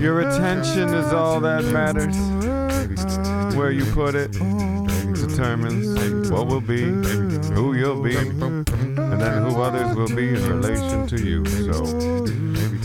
your 0.00 0.20
attention 0.20 0.92
is 0.94 1.12
all 1.12 1.38
that 1.40 1.64
matters. 1.66 2.16
Where 3.56 3.70
you 3.70 3.84
put 3.92 4.16
it 4.16 4.32
determines 4.32 6.28
what 6.32 6.48
will 6.48 6.60
be, 6.60 6.82
who 7.54 7.74
you'll 7.74 8.02
be, 8.02 8.16
and 8.16 8.66
then 8.66 9.42
who 9.44 9.62
others 9.62 9.94
will 9.94 10.08
be 10.08 10.30
in 10.30 10.60
relation 10.60 11.06
to 11.06 11.24
you. 11.24 11.46
So 11.46 11.84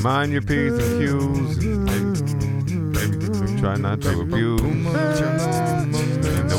mind 0.03 0.31
your 0.31 0.43
P's 0.43 0.73
and 0.73 0.99
Q's. 1.01 1.57
And 3.41 3.59
try 3.59 3.77
not 3.77 4.01
to 4.01 4.21
abuse. 4.21 5.78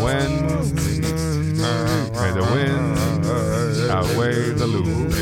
Winds, 0.02 0.72
may 2.12 2.30
the 2.32 2.42
winds 2.52 3.88
outweigh 3.88 4.50
the 4.50 4.66
lose. 4.66 5.16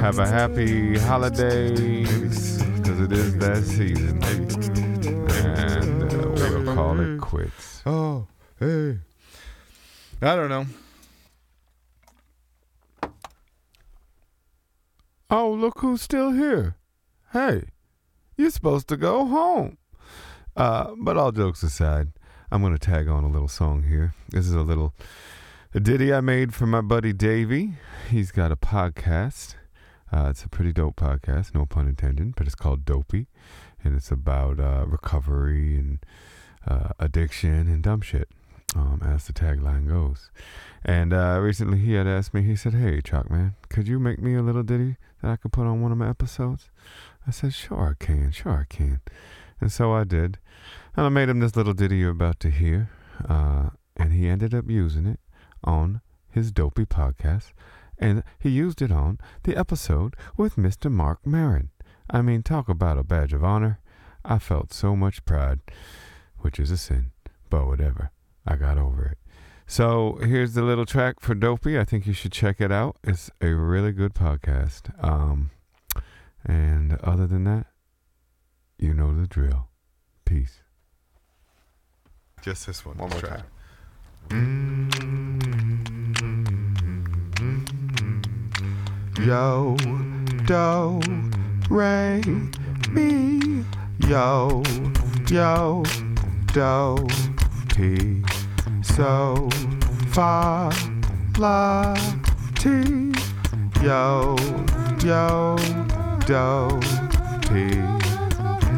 Have 0.00 0.18
a 0.18 0.26
happy 0.26 0.98
holidays, 0.98 2.62
because 2.62 3.00
it 3.00 3.12
is 3.12 3.36
that 3.38 3.64
season. 3.64 4.22
And 5.46 6.02
uh, 6.02 6.16
we'll 6.34 6.74
call 6.74 7.00
it 7.00 7.20
quits. 7.20 7.82
Oh, 7.86 8.26
hey. 8.58 8.98
I 10.20 10.36
don't 10.36 10.48
know. 10.48 10.66
Oh, 15.30 15.50
look 15.50 15.78
who's 15.80 16.02
still 16.02 16.32
here. 16.32 16.76
Hey, 17.32 17.64
you're 18.36 18.50
supposed 18.50 18.88
to 18.88 18.96
go 18.96 19.24
home. 19.26 19.78
Uh, 20.56 20.94
but 20.98 21.16
all 21.16 21.32
jokes 21.32 21.62
aside, 21.62 22.08
I'm 22.50 22.60
going 22.60 22.74
to 22.74 22.78
tag 22.78 23.08
on 23.08 23.24
a 23.24 23.28
little 23.28 23.48
song 23.48 23.84
here. 23.84 24.14
This 24.28 24.46
is 24.46 24.52
a 24.52 24.60
little 24.60 24.94
a 25.74 25.80
ditty 25.80 26.12
I 26.12 26.20
made 26.20 26.54
for 26.54 26.66
my 26.66 26.82
buddy 26.82 27.14
Davey. 27.14 27.74
He's 28.10 28.30
got 28.30 28.52
a 28.52 28.56
podcast. 28.56 29.54
Uh, 30.12 30.26
it's 30.28 30.44
a 30.44 30.48
pretty 30.50 30.70
dope 30.70 30.96
podcast, 30.96 31.54
no 31.54 31.64
pun 31.64 31.88
intended, 31.88 32.36
but 32.36 32.46
it's 32.46 32.54
called 32.54 32.84
Dopey. 32.84 33.28
And 33.82 33.96
it's 33.96 34.10
about 34.10 34.60
uh, 34.60 34.84
recovery 34.86 35.76
and 35.76 36.04
uh, 36.68 36.90
addiction 36.98 37.68
and 37.68 37.82
dumb 37.82 38.02
shit, 38.02 38.28
um, 38.76 39.00
as 39.02 39.26
the 39.26 39.32
tagline 39.32 39.88
goes. 39.88 40.30
And 40.84 41.14
uh, 41.14 41.38
recently 41.40 41.78
he 41.78 41.94
had 41.94 42.06
asked 42.06 42.34
me, 42.34 42.42
he 42.42 42.54
said, 42.54 42.74
Hey, 42.74 43.00
Chalk 43.00 43.30
Man, 43.30 43.54
could 43.70 43.88
you 43.88 43.98
make 43.98 44.20
me 44.20 44.34
a 44.34 44.42
little 44.42 44.62
ditty 44.62 44.96
that 45.22 45.30
I 45.30 45.36
could 45.36 45.52
put 45.52 45.66
on 45.66 45.80
one 45.80 45.90
of 45.90 45.96
my 45.96 46.10
episodes? 46.10 46.68
I 47.26 47.30
said, 47.30 47.54
Sure, 47.54 47.96
I 47.98 48.04
can, 48.04 48.30
sure, 48.30 48.52
I 48.52 48.64
can. 48.68 49.00
And 49.62 49.70
so 49.70 49.92
I 49.92 50.02
did. 50.02 50.38
And 50.96 51.06
I 51.06 51.08
made 51.08 51.28
him 51.28 51.38
this 51.38 51.54
little 51.54 51.72
ditty 51.72 51.98
you're 51.98 52.10
about 52.10 52.40
to 52.40 52.50
hear. 52.50 52.90
Uh, 53.28 53.70
and 53.96 54.12
he 54.12 54.26
ended 54.26 54.52
up 54.52 54.68
using 54.68 55.06
it 55.06 55.20
on 55.62 56.00
his 56.28 56.50
Dopey 56.50 56.84
podcast. 56.84 57.52
And 57.96 58.24
he 58.40 58.50
used 58.50 58.82
it 58.82 58.90
on 58.90 59.18
the 59.44 59.56
episode 59.56 60.16
with 60.36 60.56
Mr. 60.56 60.90
Marc 60.90 61.24
Maron. 61.24 61.70
I 62.10 62.22
mean, 62.22 62.42
talk 62.42 62.68
about 62.68 62.98
a 62.98 63.04
badge 63.04 63.32
of 63.32 63.44
honor. 63.44 63.78
I 64.24 64.40
felt 64.40 64.72
so 64.72 64.96
much 64.96 65.24
pride, 65.24 65.60
which 66.40 66.58
is 66.58 66.72
a 66.72 66.76
sin, 66.76 67.12
but 67.48 67.68
whatever. 67.68 68.10
I 68.44 68.56
got 68.56 68.78
over 68.78 69.04
it. 69.04 69.18
So 69.68 70.18
here's 70.22 70.54
the 70.54 70.62
little 70.62 70.86
track 70.86 71.20
for 71.20 71.36
Dopey. 71.36 71.78
I 71.78 71.84
think 71.84 72.04
you 72.08 72.14
should 72.14 72.32
check 72.32 72.60
it 72.60 72.72
out. 72.72 72.96
It's 73.04 73.30
a 73.40 73.50
really 73.50 73.92
good 73.92 74.14
podcast. 74.14 74.92
Um, 75.02 75.52
and 76.44 76.98
other 77.04 77.28
than 77.28 77.44
that, 77.44 77.66
you 78.82 78.92
know 78.92 79.14
the 79.14 79.28
drill. 79.28 79.68
Peace. 80.24 80.58
Just 82.42 82.66
this 82.66 82.84
one. 82.84 82.98
One 82.98 83.10
more 83.10 83.20
try. 83.20 83.36
time. 83.36 83.44
Yo, 89.24 89.76
do, 90.46 91.00
re, 91.70 92.20
mi. 92.90 93.64
Yo, 94.08 94.64
yo, 95.30 95.84
do, 96.52 97.06
ti. 97.68 98.20
So, 98.82 99.48
fa, 100.08 100.72
la, 101.38 101.94
ti. 102.56 103.12
Yo, 103.80 104.36
yo, 105.04 105.56
do, 106.26 106.80
ti. 107.42 108.01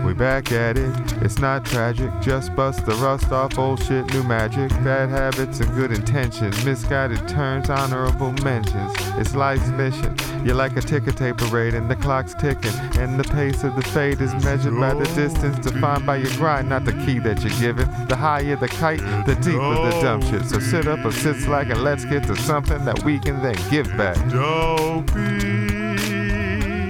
We 0.05 0.12
back 0.12 0.52
at 0.52 0.76
it. 0.76 0.94
It's 1.22 1.38
not 1.38 1.64
tragic. 1.64 2.11
Just 2.20 2.55
bust 2.55 2.84
the 2.84 2.94
rust 2.96 3.32
off 3.32 3.59
old 3.59 3.82
shit, 3.82 4.12
new 4.12 4.22
magic. 4.22 4.68
Bad 4.84 5.09
habits 5.09 5.61
and 5.61 5.74
good 5.74 5.92
intentions. 5.92 6.62
Misguided 6.64 7.26
turns, 7.26 7.70
honorable 7.70 8.32
mentions. 8.44 8.92
It's 9.16 9.34
life's 9.34 9.68
mission. 9.70 10.14
You're 10.44 10.57
like 10.57 10.76
a 10.76 10.82
ticker 10.82 11.11
tape 11.11 11.38
parade, 11.38 11.72
and 11.72 11.90
the 11.90 11.96
clock's 11.96 12.34
ticking. 12.34 12.74
And 12.98 13.18
the 13.18 13.24
pace 13.24 13.64
of 13.64 13.76
the 13.76 13.82
fade 13.82 14.20
is 14.20 14.34
measured 14.44 14.78
by 14.78 14.92
the 14.92 15.07
distance 15.14 15.59
defined 15.59 16.05
by 16.05 16.16
your 16.16 16.30
grind, 16.36 16.68
not 16.68 16.84
the 16.84 16.92
key 16.92 17.18
that 17.20 17.42
you're 17.42 17.59
given. 17.59 17.88
The 18.09 18.16
higher 18.16 18.57
the 18.57 18.68
kite, 18.68 19.00
the 19.24 19.34
deeper 19.36 19.74
the 19.74 19.98
dumb 20.02 20.20
shit. 20.20 20.44
So 20.44 20.59
sit 20.59 20.86
up 20.86 21.02
or 21.05 21.12
sit 21.12 21.36
slack 21.36 21.70
and 21.70 21.82
let's 21.82 22.05
get 22.05 22.24
to 22.24 22.36
something 22.36 22.84
that 22.84 23.02
we 23.05 23.18
can 23.18 23.42
then 23.42 23.57
give 23.70 23.88
back. 23.96 24.16
Dopey. 24.30 25.64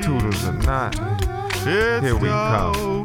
Toodles 0.02 0.48
or 0.48 0.52
not, 0.64 0.94
Here 1.62 2.16
we 2.16 2.28
come. 2.28 3.03